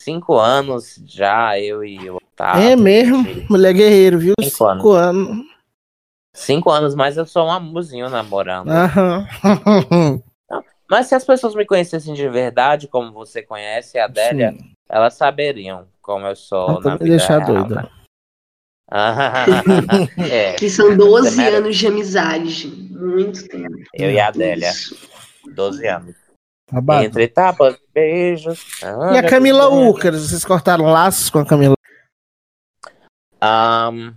[0.00, 2.62] cinco anos já, eu e o Otávio.
[2.62, 3.24] É mesmo?
[3.48, 4.34] Mulher guerreiro, viu?
[4.40, 5.28] Cinco, cinco anos.
[5.28, 5.46] anos.
[6.36, 8.68] Cinco anos, mas eu sou um amorzinho namorando.
[8.68, 10.22] Uhum.
[10.90, 14.72] mas se as pessoas me conhecessem de verdade, como você conhece a Adélia, Sim.
[14.88, 17.74] elas saberiam como eu sou na vida deixar real, doido.
[17.76, 17.88] Né?
[20.30, 20.52] é.
[20.54, 22.68] Que são 12 anos de amizade.
[22.68, 23.76] Muito tempo.
[23.94, 24.70] Eu e a Adélia.
[25.54, 26.14] 12 anos.
[26.70, 27.04] Abado.
[27.04, 28.80] Entre tapas, beijos.
[29.12, 31.74] E a Camila Ucas, vocês cortaram laços com a Camila?
[33.42, 34.14] Um,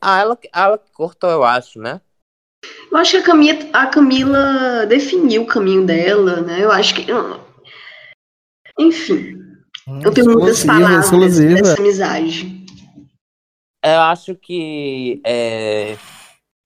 [0.00, 2.00] ah, ela, ela cortou, eu acho, né?
[2.90, 6.64] Eu acho que a Camila, a Camila definiu o caminho dela, né?
[6.64, 7.06] Eu acho que.
[8.78, 9.36] Enfim.
[9.86, 11.54] Hum, eu tenho muitas palavras exclusiva.
[11.54, 12.66] dessa amizade.
[13.84, 15.96] Eu acho que é,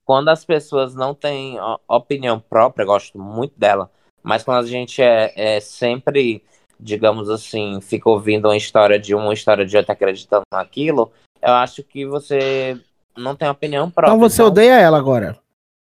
[0.04, 3.90] quando as pessoas não têm opinião própria, eu gosto muito dela,
[4.22, 6.42] mas quando a gente é, é sempre,
[6.78, 11.12] digamos assim, fica ouvindo uma história de uma história de outra acreditando naquilo,
[11.42, 12.76] eu acho que você
[13.16, 14.16] não tem opinião própria.
[14.16, 15.38] Então você odeia ela agora?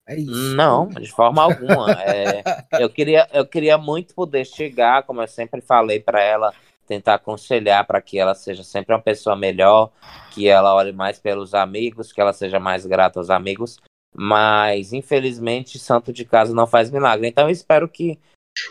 [0.08, 0.55] É isso.
[0.55, 1.91] Não, de forma alguma.
[1.91, 2.41] É,
[2.80, 6.53] eu, queria, eu queria muito poder chegar, como eu sempre falei para ela,
[6.88, 9.91] tentar aconselhar para que ela seja sempre uma pessoa melhor,
[10.32, 13.80] que ela olhe mais pelos amigos, que ela seja mais grata aos amigos.
[14.16, 17.28] Mas, infelizmente, santo de casa não faz milagre.
[17.28, 18.18] Então, eu espero que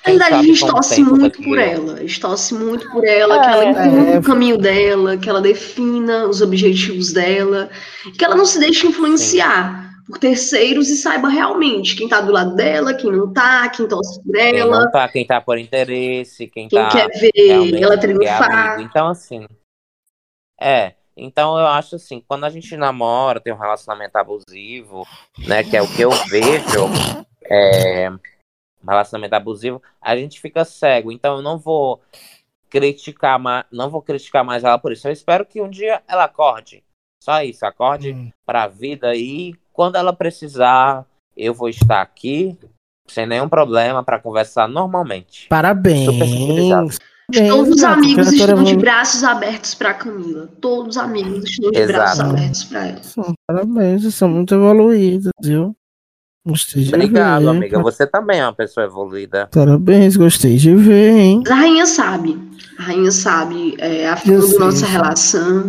[0.05, 1.95] na verdade, a gente torce muito por ela.
[1.95, 4.18] A gente torce muito por ela, é, que ela encontre é.
[4.18, 7.70] o caminho dela, que ela defina os objetivos dela,
[8.18, 9.86] que ela não se deixe influenciar Sim.
[10.07, 14.22] Por terceiros e saiba realmente quem tá do lado dela, quem não tá, quem torce
[14.22, 14.52] por ela.
[14.52, 18.80] Quem não tá, quem tá por interesse, quem, quem tá quer ver ela triunfar.
[18.80, 19.46] Então, assim.
[20.61, 20.94] É.
[21.16, 25.07] Então eu acho assim, quando a gente namora, tem um relacionamento abusivo,
[25.46, 25.64] né?
[25.64, 26.90] Que é o que eu vejo.
[27.48, 28.11] É,
[28.86, 31.11] relacionamento abusivo, a gente fica cego.
[31.11, 32.02] Então eu não vou
[32.68, 35.09] criticar mais, não vou criticar mais ela por isso.
[35.09, 36.84] Eu espero que um dia ela acorde.
[37.22, 38.30] Só isso, acorde hum.
[38.44, 41.04] para a vida e quando ela precisar,
[41.36, 42.56] eu vou estar aqui
[43.06, 45.46] sem nenhum problema para conversar normalmente.
[45.50, 46.06] Parabéns.
[47.48, 50.48] Todos os amigos estão de braços abertos para Camila.
[50.60, 51.92] Todos os amigos estão de Exato.
[51.92, 53.00] braços abertos para ela.
[53.46, 55.76] Parabéns, são muito evoluídos, viu?
[56.46, 57.82] Gostei de Obrigado, ver, amiga.
[57.82, 59.48] Você também é uma pessoa evoluída.
[59.52, 61.42] Parabéns, gostei de ver, hein?
[61.50, 62.40] A rainha sabe.
[62.78, 65.64] A rainha sabe é, a fundo da nossa relação.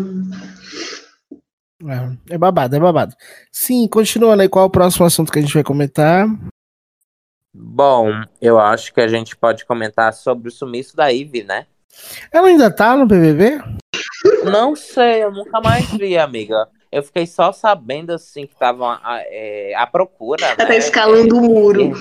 [1.84, 3.16] É, é babado, é babado.
[3.52, 6.28] Sim, continuando aí, qual é o próximo assunto que a gente vai comentar?
[7.54, 8.10] Bom,
[8.42, 11.68] eu acho que a gente pode comentar sobre o sumiço da Ivy, né?
[12.32, 13.60] Ela ainda tá no BBB?
[14.44, 16.68] Não sei, eu nunca mais vi, amiga.
[16.92, 20.46] Eu fiquei só sabendo assim que estavam é, à procura.
[20.46, 20.70] Ela tá né?
[20.70, 21.94] tá escalando o muro.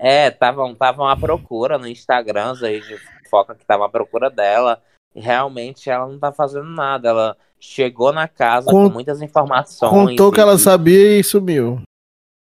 [0.00, 2.96] É, estavam à procura no Instagram aí de
[3.28, 4.82] foca que tava à procura dela.
[5.14, 7.08] E realmente ela não tá fazendo nada.
[7.08, 9.90] Ela chegou na casa com muitas informações.
[9.90, 11.80] Contou que ela sabia e sumiu.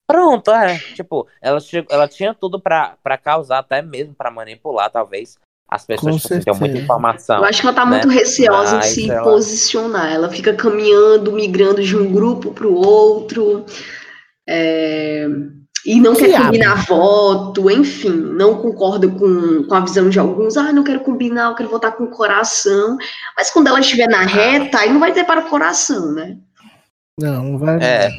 [0.10, 0.78] Pronto, é.
[0.96, 5.38] Tipo, ela, chegou, ela tinha tudo para causar, até mesmo para manipular, talvez
[5.70, 7.40] as pessoas tipo, têm muita informação.
[7.40, 7.92] Eu acho que ela tá né?
[7.92, 9.24] muito receosa Mas em se ela...
[9.24, 10.14] posicionar.
[10.14, 13.66] Ela fica caminhando, migrando de um grupo para o outro.
[14.48, 15.28] É...
[15.88, 20.58] E não que quer combinar voto, enfim, não concorda com, com a visão de alguns.
[20.58, 22.98] Ah, não quero combinar, eu quero votar com o coração.
[23.38, 26.38] Mas quando ela estiver na reta, aí não vai ter para o coração, né?
[27.18, 27.80] Não, não vai.
[27.82, 28.10] É.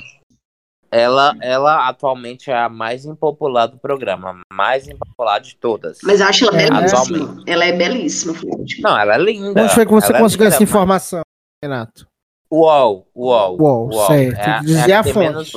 [0.90, 5.98] Ela, ela atualmente é a mais impopular do programa, mais impopular de todas.
[6.02, 7.02] Mas eu acho ela É, belíssima.
[7.02, 7.50] atualmente.
[7.50, 8.64] Ela é belíssima, Flávio.
[8.80, 9.62] Não, ela é linda.
[9.62, 11.20] Onde foi que você ela é conseguiu linda, essa informação,
[11.62, 12.08] Renato?
[12.50, 13.60] UOL, UOL.
[13.60, 14.38] UOL, certo.
[14.40, 15.52] É, dizer é a a fonte.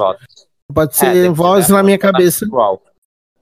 [0.74, 2.46] Pode É, ser que voz na minha cabeça.
[2.50, 2.82] UOL.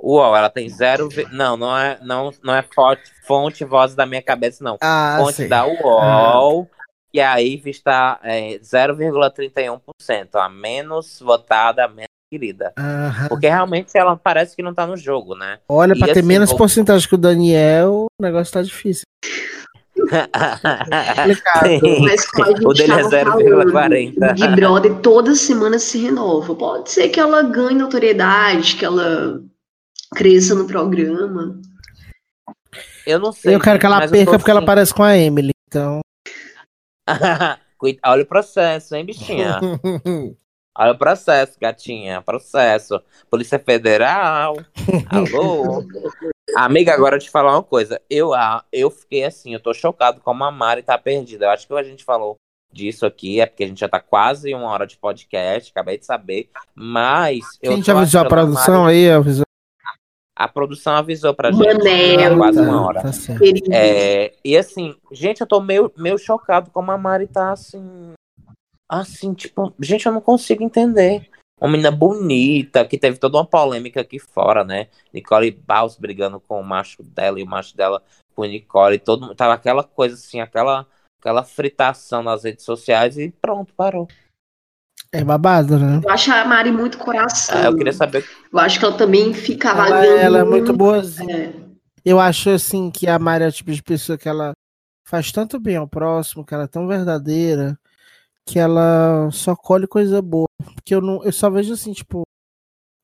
[0.01, 1.09] UOL, ela tem zero.
[1.32, 4.77] Não, não é, não, não é fonte, fonte voz da minha cabeça, não.
[4.82, 5.47] Ah, fonte sei.
[5.49, 6.69] da UOL.
[7.13, 12.71] E a IVE está é, 0,31%, a menos votada, a menos querida.
[12.77, 13.27] Aham.
[13.27, 15.57] Porque realmente ela parece que não tá no jogo, né?
[15.67, 19.03] Olha, pra E ter assim, menos vou- porcentagem que o Daniel, o negócio tá difícil.
[22.66, 24.14] o dele é tava falando, 0,40.
[24.18, 26.55] o Big Brother toda semana se renova.
[26.55, 29.41] Pode ser que ela ganhe notoriedade, que ela
[30.16, 31.60] cresça no programa.
[33.05, 33.55] Eu não sei.
[33.55, 35.51] Eu quero que ela perca porque ela assim- parece com a Emily.
[35.68, 35.99] Então.
[38.05, 39.60] Olha o processo, hein, bichinha?
[40.80, 42.21] Olha o processo, gatinha.
[42.21, 43.01] Processo.
[43.30, 44.55] Polícia Federal.
[45.09, 45.84] Alô?
[46.55, 48.01] Amiga, agora eu te falar uma coisa.
[48.09, 51.45] Eu, ah, eu fiquei assim, eu tô chocado como a Mari tá perdida.
[51.45, 52.38] Eu acho que a gente falou
[52.71, 56.05] disso aqui, é porque a gente já tá quase uma hora de podcast, acabei de
[56.05, 56.49] saber.
[56.73, 57.57] Mas.
[57.59, 59.11] Quem eu gente tô avisou a produção Mari- aí?
[59.11, 59.45] Avisou.
[60.34, 61.61] A produção avisou pra gente.
[61.67, 62.34] Manel.
[62.34, 63.01] há quase Tá, uma hora.
[63.01, 63.39] tá certo.
[63.39, 63.67] Querido.
[63.73, 68.13] É, e assim, gente, eu tô meio, meio chocado como a Mari tá assim.
[68.89, 71.29] Assim, tipo, gente, eu não consigo entender.
[71.61, 74.87] Uma menina bonita, que teve toda uma polêmica aqui fora, né?
[75.13, 78.01] Nicole Baus brigando com o macho dela e o macho dela
[78.33, 78.97] com o Nicole.
[78.97, 80.87] Todo, mundo- tava aquela coisa assim, aquela,
[81.19, 84.07] aquela fritação nas redes sociais e pronto, parou.
[85.11, 86.01] É babado, né?
[86.03, 87.55] Eu acho a Mari muito coração.
[87.57, 88.23] Ah, eu queria saber.
[88.51, 90.05] Eu acho que ela também fica Ela, vagando.
[90.05, 91.35] ela é muito boazinha.
[91.47, 91.53] É.
[92.05, 94.53] Eu acho assim que a Mari é o tipo de pessoa que ela
[95.05, 97.77] faz tanto bem ao próximo, que ela é tão verdadeira,
[98.49, 100.47] que ela só colhe coisa boa.
[100.73, 102.23] Porque eu não, eu só vejo assim, tipo,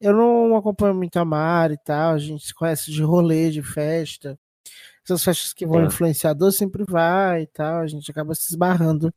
[0.02, 3.62] eu não acompanho muito a Mari e tal, a gente se conhece de rolê, de
[3.62, 4.40] festa.
[5.04, 5.88] Essas festas que vão Sim.
[5.88, 9.14] influenciador sempre vai e tal, a gente acaba se esbarrando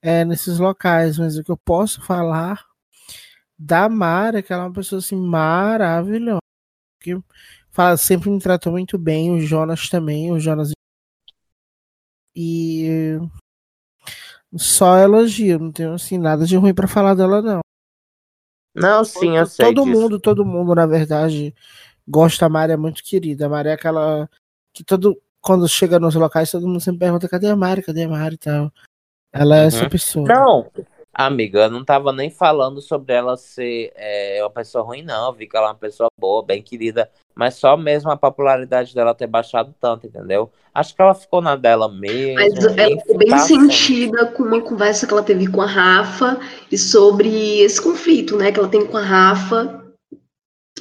[0.00, 2.64] é, nesses locais, mas o que eu posso falar
[3.58, 6.40] da Mari é que ela é uma pessoa assim maravilhosa.
[7.00, 7.20] Que
[7.72, 10.72] fala, sempre me tratou muito bem, o Jonas também, o Jonas.
[12.36, 13.18] E
[14.58, 17.60] só elogio, não tenho assim nada de ruim pra falar dela não.
[18.74, 19.66] Não, sim, eu sei.
[19.66, 20.00] todo disso.
[20.00, 21.54] mundo, todo mundo na verdade
[22.06, 23.46] gosta da Mari, é muito querida.
[23.46, 24.28] A Mari é aquela
[24.72, 28.08] que todo quando chega nos locais todo mundo sempre pergunta cadê a Mari, cadê a
[28.08, 28.72] Mari e tal.
[29.32, 29.66] Ela é Uhum.
[29.66, 30.28] essa pessoa.
[30.28, 30.70] Não,
[31.12, 35.26] amiga, eu não tava nem falando sobre ela ser é, uma pessoa ruim, não.
[35.26, 37.10] Eu vi que ela é uma pessoa boa, bem querida.
[37.36, 40.50] Mas só mesmo a popularidade dela ter baixado tanto, entendeu?
[40.72, 42.34] Acho que ela ficou na dela mesmo.
[42.34, 43.68] Mas ela ficou bem assim.
[43.68, 46.40] sentida com uma conversa que ela teve com a Rafa
[46.72, 49.84] e sobre esse conflito, né, que ela tem com a Rafa,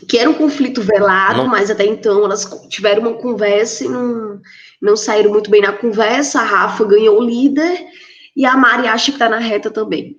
[0.07, 1.47] que era um conflito velado, Não.
[1.47, 4.39] mas até então elas tiveram uma conversa e não,
[4.81, 6.39] não saíram muito bem na conversa.
[6.39, 7.85] A Rafa ganhou o líder
[8.33, 10.17] e a Mari acha que tá na reta também.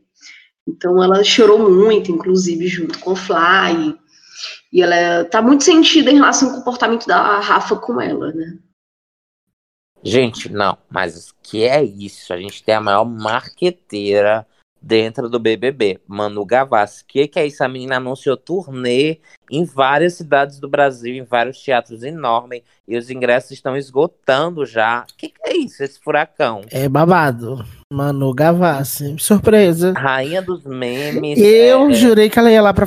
[0.68, 3.97] Então ela chorou muito, inclusive junto com o Fly.
[4.72, 8.58] E ela tá muito sentida em relação ao comportamento da Rafa com ela, né?
[10.02, 12.32] Gente, não, mas que é isso?
[12.32, 14.46] A gente tem a maior marqueteira
[14.80, 17.04] dentro do BBB, Manu Gavassi.
[17.04, 17.64] Que que é isso?
[17.64, 19.18] A menina anunciou turnê
[19.50, 25.04] em várias cidades do Brasil, em vários teatros enormes, e os ingressos estão esgotando já.
[25.16, 26.60] Que que é isso, esse furacão?
[26.70, 27.64] É babado.
[27.92, 29.16] Manu Gavassi.
[29.18, 29.92] Surpresa.
[29.92, 31.38] Rainha dos memes.
[31.38, 32.86] Eu é, jurei que ela ia lá pra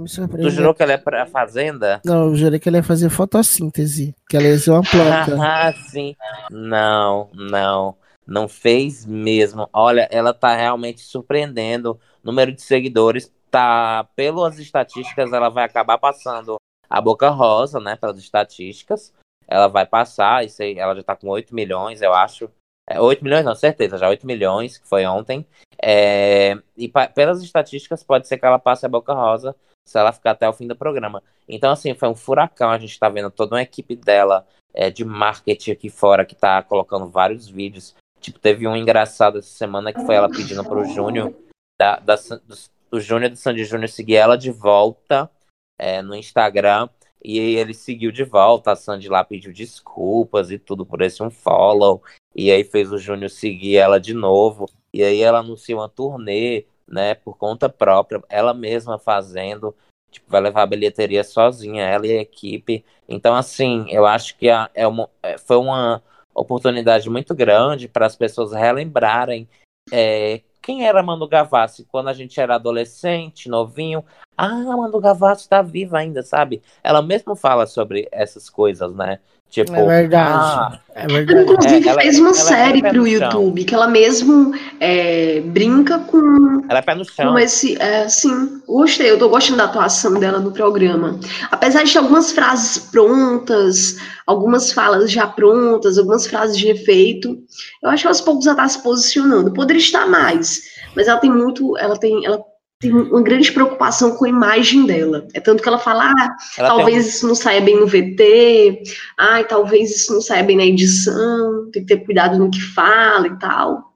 [0.00, 0.50] Me Tu surpreendeu.
[0.50, 2.00] jurou que ela é pra Fazenda?
[2.04, 4.12] Não, eu jurei que ela ia fazer fotossíntese.
[4.28, 5.36] Que ela ia ser uma planta.
[5.40, 6.16] Ah, sim.
[6.50, 7.96] Não, não.
[8.26, 9.68] Não fez mesmo.
[9.72, 11.98] Olha, ela tá realmente surpreendendo.
[12.24, 16.56] Número de seguidores tá, pelas estatísticas, ela vai acabar passando
[16.90, 17.94] a Boca Rosa, né?
[17.94, 19.12] Pelas estatísticas.
[19.46, 22.50] Ela vai passar, isso aí, ela já tá com 8 milhões, eu acho.
[22.88, 25.46] É, 8 milhões, não, certeza, já 8 milhões, que foi ontem.
[25.82, 29.54] É, e pelas estatísticas, pode ser que ela passe a Boca Rosa
[29.86, 31.22] se ela ficar até o fim do programa.
[31.48, 32.70] Então, assim, foi um furacão.
[32.70, 36.62] A gente tá vendo toda uma equipe dela é, de marketing aqui fora que tá
[36.62, 37.94] colocando vários vídeos.
[38.20, 41.34] Tipo, teve um engraçado essa semana que foi ela pedindo pro Júnior,
[41.78, 42.56] da, da, do,
[42.90, 45.30] do Júnior do Sandy Júnior seguir ela de volta
[45.78, 46.88] é, no Instagram.
[47.24, 48.72] E aí ele seguiu de volta.
[48.72, 52.02] A Sandy lá pediu desculpas e tudo por esse um follow.
[52.34, 54.66] E aí fez o Júnior seguir ela de novo.
[54.92, 59.74] E aí ela anunciou uma turnê, né, por conta própria, ela mesma fazendo.
[60.10, 62.84] Tipo, vai levar a bilheteria sozinha, ela e a equipe.
[63.08, 66.02] Então, assim, eu acho que a- é uma, é, foi uma
[66.34, 69.48] oportunidade muito grande para as pessoas relembrarem
[69.92, 74.02] é, quem era Manu Gavassi quando a gente era adolescente, novinho?
[74.36, 76.62] Ah, Manu Gavassi tá viva ainda, sabe?
[76.82, 79.20] Ela mesmo fala sobre essas coisas, né?
[79.54, 80.32] Tipo, É verdade.
[80.36, 81.42] ah, É Ela, verdade.
[81.42, 83.06] inclusive, É, ela- fez uma ela é série no chão.
[83.06, 87.32] YouTube, que ela mesmo é, brinca com, ela é pé no chão.
[87.32, 87.80] com esse.
[87.80, 91.18] É, sim, gostei, eu tô gostando da atuação dela no programa.
[91.52, 93.96] Apesar de ter algumas frases prontas,
[94.26, 97.38] algumas falas já prontas, algumas frases de efeito,
[97.82, 99.52] eu acho que aos poucos ela tá se posicionando.
[99.52, 100.62] Poderia estar mais,
[100.96, 101.76] mas ela tem muito.
[101.78, 102.24] Ela tem.
[102.26, 102.40] Ela
[102.84, 105.26] tem uma grande preocupação com a imagem dela.
[105.32, 108.82] É tanto que ela fala, ah, Ela tem talvez isso não saia bem no VT,
[109.18, 113.26] ai, talvez isso não saia bem na edição, tem que ter cuidado no que fala
[113.26, 113.94] e tal.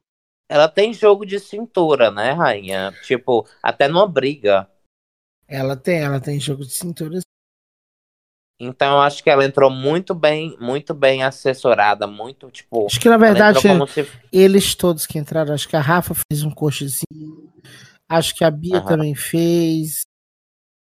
[0.51, 2.93] Ela tem jogo de cintura, né, rainha?
[3.03, 4.66] Tipo, até numa briga.
[5.47, 7.18] Ela tem, ela tem jogo de cintura.
[8.61, 12.86] Então eu acho que ela entrou muito bem, muito bem assessorada, muito, tipo.
[12.86, 16.43] Acho que na ela verdade se- eles todos que entraram, acho que a Rafa fez
[16.43, 17.47] um cochezinho.
[18.09, 20.03] Acho que a Bia também fez.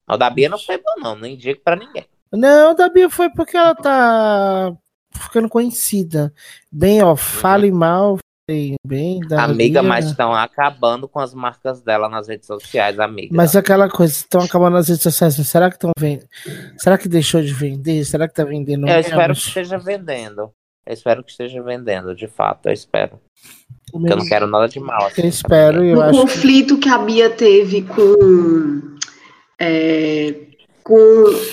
[0.09, 2.07] O da Bia não foi bom, não, nem digo pra ninguém.
[2.31, 4.77] Não, a da Bia foi porque ela tá
[5.15, 6.33] ficando conhecida.
[6.71, 8.19] Bem, ó, fale mal,
[8.49, 9.89] falei bem da amiga, Bia.
[9.89, 13.35] mas estão acabando com as marcas dela nas redes sociais, amiga.
[13.35, 16.29] Mas aquela coisa, estão acabando nas redes sociais, será que estão vendendo?
[16.77, 18.05] Será que deixou de vender?
[18.05, 19.43] Será que tá vendendo eu espero menos?
[19.43, 20.53] que esteja vendendo.
[20.87, 23.19] Eu espero que esteja vendendo, de fato, eu espero.
[24.01, 25.07] Porque eu não quero nada de mal.
[25.07, 26.89] assim, Eu espero, eu no acho que conflito que...
[26.89, 28.97] a Bia teve com.
[29.57, 30.35] é,
[30.83, 30.97] com.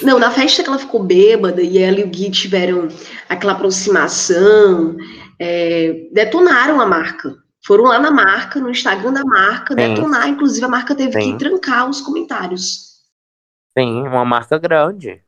[0.02, 2.88] Não, na festa que ela ficou bêbada e ela e o Gui tiveram
[3.30, 4.98] aquela aproximação,
[5.40, 7.38] é, detonaram a marca.
[7.64, 9.94] Foram lá na marca, no Instagram da marca, Sim.
[9.94, 10.28] detonar.
[10.28, 11.34] Inclusive, a marca teve Sim.
[11.34, 13.04] que trancar os comentários.
[13.78, 15.22] Sim, uma marca grande.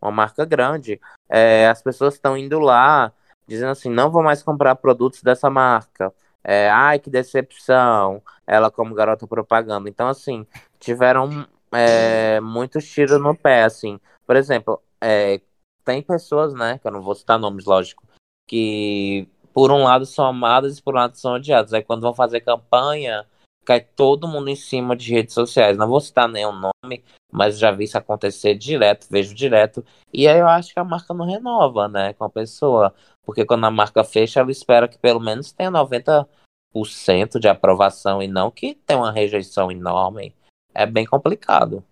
[0.00, 1.00] Uma marca grande.
[1.28, 3.12] É, as pessoas estão indo lá
[3.48, 6.12] dizendo assim, não vou mais comprar produtos dessa marca.
[6.48, 8.22] É, ai, que decepção.
[8.46, 9.88] Ela como garota propaganda.
[9.90, 10.46] Então, assim,
[10.78, 13.98] tiveram é, muitos tiros no pé, assim.
[14.24, 15.40] Por exemplo, é,
[15.84, 18.04] tem pessoas, né, que eu não vou citar nomes, lógico,
[18.48, 21.72] que por um lado são amadas e por um lado são odiadas.
[21.74, 23.26] Aí quando vão fazer campanha,
[23.66, 25.76] cai todo mundo em cima de redes sociais.
[25.76, 29.84] Não vou citar nenhum nome, mas já vi isso acontecer direto, vejo direto.
[30.12, 32.94] E aí eu acho que a marca não renova, né, com a pessoa.
[33.24, 38.28] Porque quando a marca fecha, ela espera que pelo menos tenha 90% de aprovação e
[38.28, 40.34] não que tenha uma rejeição enorme.
[40.72, 41.84] É bem complicado.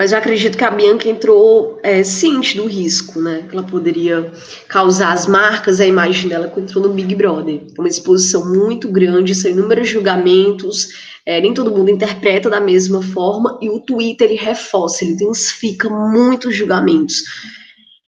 [0.00, 3.44] Mas eu acredito que a Bianca entrou é, ciente do risco, né?
[3.46, 4.32] Que ela poderia
[4.66, 7.60] causar as marcas, a imagem dela quando entrou no Big Brother.
[7.78, 10.88] Uma exposição muito grande, são inúmeros julgamentos,
[11.26, 15.90] é, nem todo mundo interpreta da mesma forma, e o Twitter ele reforça, ele intensifica
[15.90, 17.22] muitos julgamentos.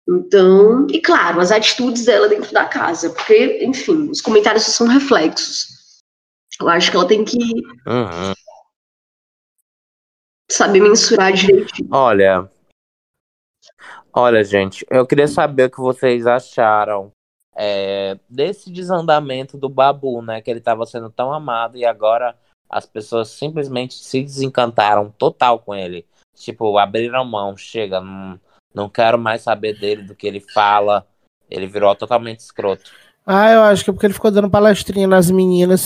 [0.09, 5.67] Então, e claro, as atitudes dela dentro da casa, porque, enfim, os comentários são reflexos.
[6.59, 7.37] Eu acho que ela tem que
[7.87, 8.33] Uhum.
[10.53, 11.89] Saber mensurar direitinho.
[11.91, 12.49] Olha,
[14.13, 17.11] olha, gente, eu queria saber o que vocês acharam
[17.55, 20.41] é, desse desandamento do Babu, né?
[20.41, 22.37] Que ele estava sendo tão amado e agora
[22.69, 26.07] as pessoas simplesmente se desencantaram total com ele.
[26.35, 28.41] Tipo, abriram mão, chega, não,
[28.75, 31.07] não quero mais saber dele, do que ele fala.
[31.51, 32.91] Ele virou totalmente escroto.
[33.27, 35.85] Ah, eu acho que é porque ele ficou dando palestrinha nas meninas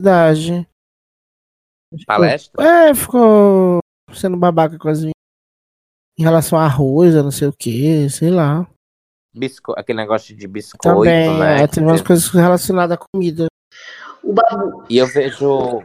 [0.00, 0.68] da idade.
[2.06, 2.64] Palestra?
[2.64, 3.80] É, ficou
[4.14, 5.14] sendo babaca com as meninas.
[6.18, 8.66] Em relação a arroz, eu não sei o que, sei lá.
[9.34, 9.74] Bisco...
[9.76, 11.62] Aquele negócio de biscoito, Também, né?
[11.62, 13.46] é, tem umas coisas relacionadas à comida.
[14.22, 15.82] O Babu, E eu vejo.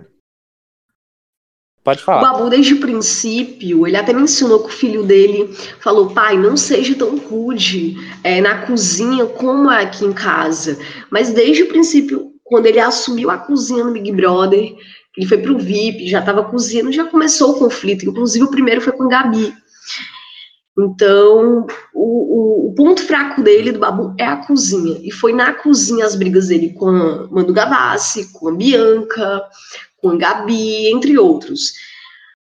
[1.84, 2.22] Pode O falar.
[2.32, 6.96] Babu, desde o princípio, ele até mencionou que o filho dele falou: pai, não seja
[6.96, 10.78] tão rude é, na cozinha como é aqui em casa.
[11.10, 14.76] Mas desde o princípio, quando ele assumiu a cozinha no Big Brother,
[15.20, 18.06] ele foi pro VIP, já estava cozinhando, já começou o conflito.
[18.08, 19.54] Inclusive, o primeiro foi com a Gabi.
[20.80, 24.98] Então, o, o- o ponto fraco dele, do Babu, é a cozinha.
[25.04, 29.44] E foi na cozinha as brigas dele com a Manu Gavassi, com a Bianca,
[29.98, 31.74] com a Gabi, entre outros.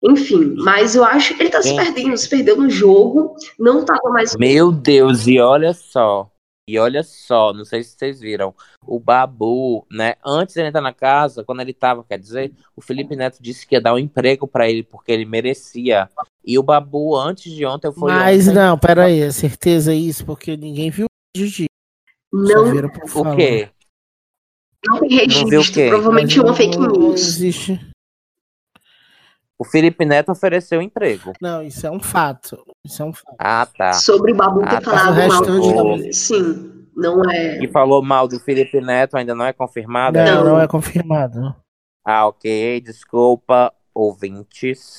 [0.03, 4.09] Enfim, mas eu acho que ele tá se perdendo, se perdeu no jogo, não tava
[4.09, 4.35] mais.
[4.35, 6.29] Meu Deus, e olha só.
[6.69, 8.53] E olha só, não sei se vocês viram.
[8.85, 10.15] O Babu, né?
[10.25, 13.65] Antes de ele entrar na casa, quando ele tava, quer dizer, o Felipe Neto disse
[13.65, 16.09] que ia dar um emprego pra ele, porque ele merecia.
[16.43, 18.55] E o Babu, antes de ontem, foi Mas ontem.
[18.59, 21.65] não, peraí, é certeza isso, porque ninguém viu o vídeo de
[22.33, 23.69] Não, viram por O quê?
[24.85, 25.87] não tem Não viu o registro, quê?
[25.89, 27.21] provavelmente é uma fake news.
[27.21, 27.79] existe.
[29.59, 31.33] O Felipe Neto ofereceu emprego.
[31.41, 32.57] Não, isso é um fato.
[32.85, 33.35] Isso é um fato.
[33.39, 33.93] Ah, tá.
[33.93, 34.91] Sobre o Babu ter Ah, tá.
[34.91, 35.41] falado mal
[35.97, 36.13] não.
[36.13, 37.63] Sim, não é.
[37.63, 40.17] E falou mal do Felipe Neto, ainda não é confirmado?
[40.19, 40.43] Não, Não.
[40.45, 41.55] não é confirmado.
[42.05, 42.79] Ah, ok.
[42.81, 44.97] Desculpa, ouvintes.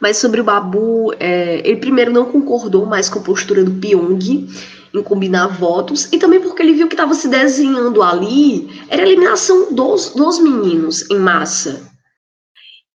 [0.00, 4.46] Mas sobre o Babu, é, ele primeiro não concordou mais com a postura do Pyong
[4.94, 9.06] em combinar votos, e também porque ele viu que estava se desenhando ali, era a
[9.06, 11.90] eliminação dos, dos meninos em massa.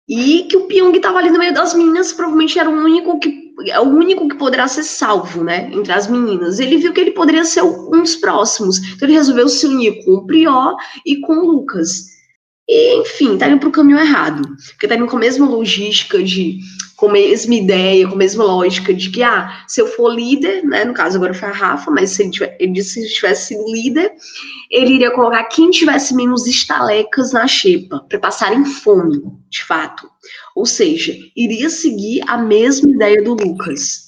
[0.07, 3.47] E que o Pyong estava ali no meio das meninas, provavelmente era o único que
[3.65, 6.59] é o único que poderá ser salvo, né, entre as meninas.
[6.59, 10.13] Ele viu que ele poderia ser um dos próximos, então ele resolveu se unir com
[10.13, 12.16] o Prió e com o Lucas.
[12.67, 16.59] E, enfim, tá indo pro caminho errado, porque tá indo com a mesma logística de
[16.97, 20.63] com a mesma ideia, com a mesma lógica de que, ah, se eu for líder,
[20.63, 23.49] né, no caso agora foi a Rafa, mas se ele, tiver, ele disse se tivesse
[23.49, 24.11] sido líder,
[24.71, 30.09] ele iria colocar quem tivesse menos estalecas na xepa, para passarem fome, de fato.
[30.55, 34.07] Ou seja, iria seguir a mesma ideia do Lucas.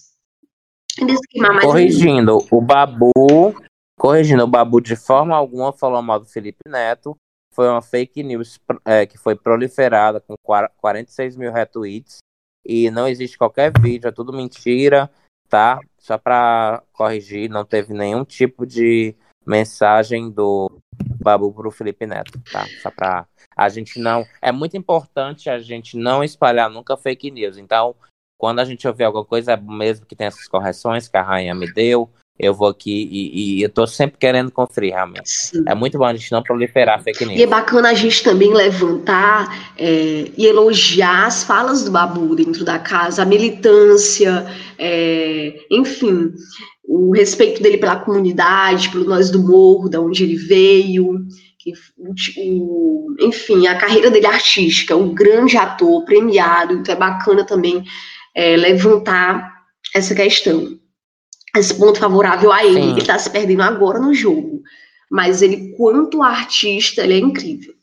[1.61, 3.55] Corrigindo, o Babu,
[3.95, 7.15] corrigindo, o Babu de forma alguma falou mal do Felipe Neto,
[7.59, 10.33] foi uma fake news é, que foi proliferada com
[10.77, 12.19] 46 mil retweets
[12.65, 15.11] e não existe qualquer vídeo, é tudo mentira,
[15.49, 15.77] tá?
[15.97, 19.13] Só para corrigir, não teve nenhum tipo de
[19.45, 20.71] mensagem do
[21.21, 22.65] Babu pro Felipe Neto, tá?
[22.81, 24.25] Só pra a gente não.
[24.41, 27.57] É muito importante a gente não espalhar nunca fake news.
[27.57, 27.93] Então,
[28.37, 31.53] quando a gente ouvir alguma coisa, é mesmo que tenha essas correções que a rainha
[31.53, 32.09] me deu,
[32.39, 35.29] eu vou aqui e, e eu tô sempre querendo conferir, realmente.
[35.29, 35.63] Sim.
[35.67, 37.37] É muito bom a gente não proliferar fake news.
[37.37, 42.63] E é bacana a gente também levantar é, e elogiar as falas do Babu dentro
[42.63, 46.31] da casa, a militância, é, enfim,
[46.87, 51.19] o respeito dele pela comunidade, pelo nós do morro, da onde ele veio.
[51.61, 51.73] Que,
[52.37, 57.83] o, enfim, a carreira dele artística, um grande ator premiado, então é bacana também
[58.33, 59.59] é, levantar
[59.93, 60.79] essa questão
[61.55, 62.95] esse ponto favorável a ele, Sim.
[62.95, 64.61] que está se perdendo agora no jogo.
[65.09, 67.73] Mas ele, quanto artista, ele é incrível.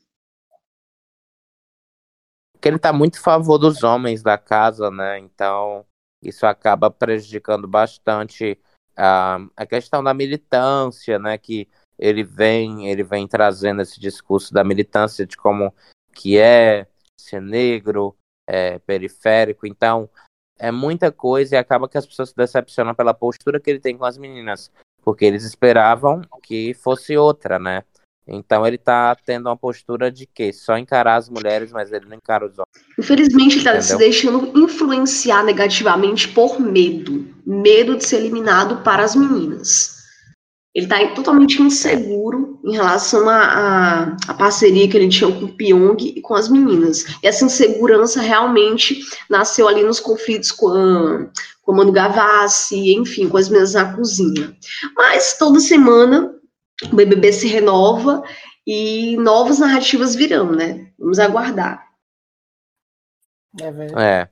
[2.53, 5.19] Porque ele está muito a favor dos homens da casa, né?
[5.19, 5.85] Então,
[6.23, 8.59] isso acaba prejudicando bastante
[8.97, 11.37] a, a questão da militância, né?
[11.37, 15.75] Que ele vem, ele vem trazendo esse discurso da militância de como
[16.13, 16.87] que é
[17.19, 19.67] ser negro, é, periférico.
[19.67, 20.09] Então,
[20.59, 23.97] é muita coisa e acaba que as pessoas se decepcionam pela postura que ele tem
[23.97, 24.71] com as meninas,
[25.03, 27.83] porque eles esperavam que fosse outra, né?
[28.29, 32.17] Então ele tá tendo uma postura de que só encarar as mulheres, mas ele não
[32.17, 32.67] encara os homens.
[32.99, 39.15] Infelizmente ele tá se deixando influenciar negativamente por medo, medo de ser eliminado para as
[39.15, 39.96] meninas.
[40.77, 46.21] Ele está totalmente inseguro em relação à parceria que ele tinha com o Pyong e
[46.21, 47.07] com as meninas.
[47.23, 49.01] E essa insegurança realmente
[49.31, 51.31] nasceu ali nos conflitos com a,
[51.63, 54.55] com a Manu Gavassi, enfim, com as meninas na cozinha.
[54.95, 56.35] Mas toda semana
[56.93, 58.23] o BBB se renova
[58.67, 60.89] e novas narrativas virão, né?
[60.99, 61.87] Vamos aguardar.
[63.59, 64.29] É, é.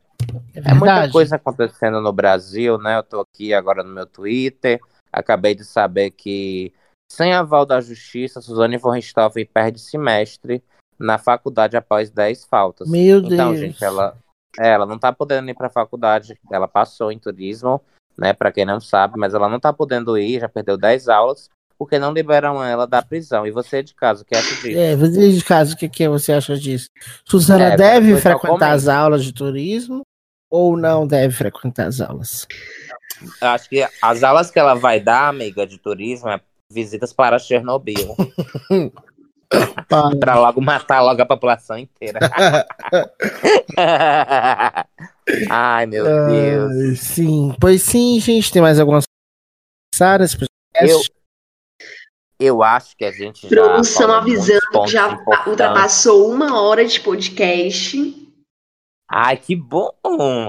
[0.54, 2.98] É, é muita coisa acontecendo no Brasil, né?
[2.98, 4.78] Eu tô aqui agora no meu Twitter
[5.14, 6.72] Acabei de saber que,
[7.10, 10.62] sem aval da justiça, Suzane von Richthofen perde semestre
[10.98, 12.88] na faculdade após 10 faltas.
[12.88, 13.40] Meu então, Deus.
[13.40, 14.16] Então, gente, ela,
[14.58, 16.38] é, ela não tá podendo ir pra faculdade.
[16.50, 17.80] Ela passou em turismo,
[18.18, 18.32] né?
[18.32, 21.48] Pra quem não sabe, mas ela não tá podendo ir, já perdeu 10 aulas,
[21.78, 23.46] porque não liberam ela da prisão.
[23.46, 24.78] E você de casa, o que acha disso?
[24.78, 26.88] É, você de casa, o que, que você acha disso?
[27.24, 30.02] Suzana é, deve frequentar as aulas de turismo
[30.50, 32.46] ou não deve frequentar as aulas?
[33.40, 36.40] Acho que as aulas que ela vai dar, amiga, de turismo, é
[36.70, 38.14] visitas para Chernobyl.
[40.20, 42.18] para logo matar logo a população inteira.
[45.50, 47.00] Ai, meu Deus.
[47.00, 48.52] Sim, pois sim, gente.
[48.52, 49.04] Tem mais algumas
[50.00, 50.36] áreas
[50.82, 51.00] eu,
[52.40, 53.48] eu acho que a gente já.
[53.48, 58.22] Produção avisando que já ultrapassou uma hora de podcast.
[59.08, 59.92] Ai, que bom!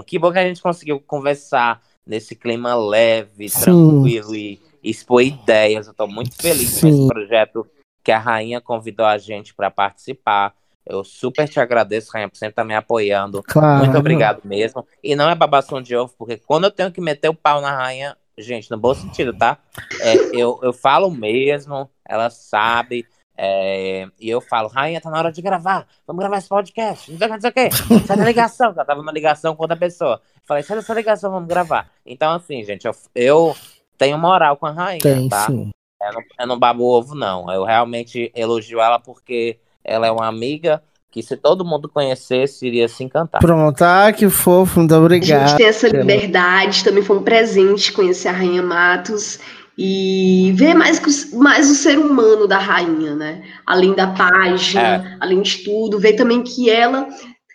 [0.06, 3.62] Que bom que a gente conseguiu conversar nesse clima leve, Sim.
[3.62, 5.88] tranquilo e expor ideias.
[5.88, 6.82] Eu estou muito feliz Sim.
[6.82, 7.68] com esse projeto
[8.04, 10.54] que a Rainha convidou a gente para participar.
[10.86, 13.42] Eu super te agradeço, Rainha, por sempre estar tá me apoiando.
[13.42, 13.84] Claro.
[13.84, 14.86] Muito obrigado mesmo.
[15.04, 17.76] E não é babação de ovo, porque quando eu tenho que meter o pau na
[17.76, 19.58] Rainha, gente, no bom sentido, tá?
[20.00, 23.08] É, eu, eu falo mesmo, ela sabe.
[23.38, 25.86] É, e eu falo, Rainha, tá na hora de gravar.
[26.08, 27.12] Vamos gravar esse podcast.
[27.12, 28.08] Não sei o que, não sei o que.
[28.08, 28.68] Sai da ligação.
[28.70, 30.22] Eu tava numa ligação com outra pessoa.
[30.46, 31.90] Falei, sai dessa ligação, vamos gravar.
[32.06, 33.56] Então, assim, gente, eu, eu
[33.98, 35.48] tenho moral com a Rainha, Tem, tá?
[35.48, 35.72] Sim.
[36.02, 37.52] Eu não, eu não babo ovo, não.
[37.52, 42.90] Eu realmente elogio ela porque ela é uma amiga que se todo mundo conhecesse, iria
[42.90, 43.40] se encantar.
[43.40, 45.44] Pronto, ah, que fofo, muito obrigado.
[45.44, 49.40] A gente tem essa liberdade, também foi um presente conhecer a Rainha Matos.
[49.78, 53.44] E ver mais, mais o ser humano da rainha, né?
[53.66, 55.18] Além da página, é.
[55.20, 57.08] além de tudo, ver também que ela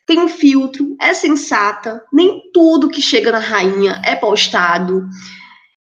[0.06, 5.08] tem um filtro, é sensata, nem tudo que chega na rainha é postado.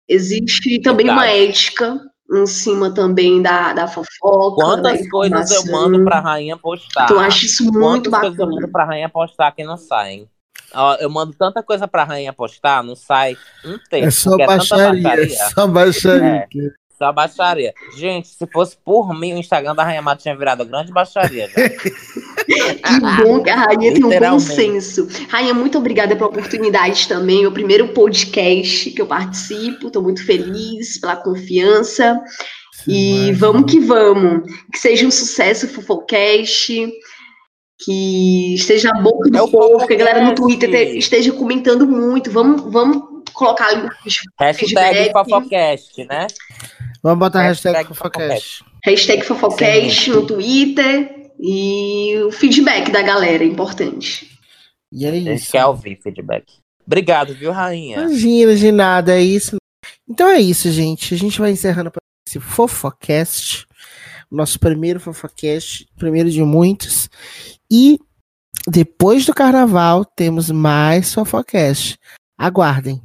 [0.08, 1.28] Existe também Verdade.
[1.28, 2.00] uma ética
[2.32, 4.56] em cima também da, da fofoca.
[4.56, 7.06] Quantas da coisas eu mando pra rainha postar?
[7.06, 8.36] Então, eu acho isso muito Quantas bacana.
[8.36, 10.30] Coisas eu mando pra rainha postar que não saem.
[11.00, 14.08] Eu mando tanta coisa pra rainha postar, não sai um texto.
[14.08, 15.34] É só baixaria, é, baixaria.
[15.34, 16.28] é só baixaria.
[16.28, 16.48] É,
[17.00, 17.74] só baixaria.
[17.96, 21.48] Gente, se fosse por mim, o Instagram da Rainha Mato tinha virado grande baixaria.
[21.48, 25.08] que bom que a Rainha tem um bom senso.
[25.30, 27.48] Rainha, muito obrigada pela oportunidade também.
[27.48, 29.88] O primeiro podcast que eu participo.
[29.88, 32.22] Estou muito feliz pela confiança.
[32.84, 34.44] Sim, e vamos que vamos.
[34.70, 36.92] Que seja um sucesso o Fofocast
[37.80, 41.88] que esteja a boca do é povo, que a galera no Twitter te, esteja comentando
[41.88, 42.30] muito.
[42.30, 43.90] Vamos, vamos colocar ali
[44.38, 46.28] Hashtag Fofocast, né?
[47.02, 48.66] Vamos botar hashtag, hashtag Fofocast.
[48.84, 54.30] Hashtag Fofocast no Twitter e o feedback da galera é importante.
[54.92, 55.30] E é isso.
[55.30, 56.46] A gente quer ouvir feedback.
[56.86, 57.98] Obrigado, viu, Rainha?
[57.98, 59.56] Imagina, de nada, é isso.
[60.08, 61.14] Então é isso, gente.
[61.14, 61.92] A gente vai encerrando
[62.28, 63.66] esse Fofocast.
[64.30, 67.10] Nosso primeiro Fofocast, primeiro de muitos.
[67.72, 68.00] E
[68.68, 71.98] depois do carnaval temos mais Fofocast.
[72.38, 73.02] Aguardem.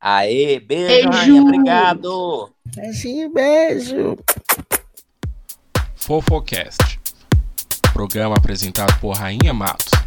[0.00, 1.10] Aê, beijo, beijo.
[1.10, 2.50] Rainha, obrigado.
[2.74, 4.16] Beijinho, beijo.
[5.94, 7.00] Fofocast.
[7.92, 10.01] Programa apresentado por Rainha Matos.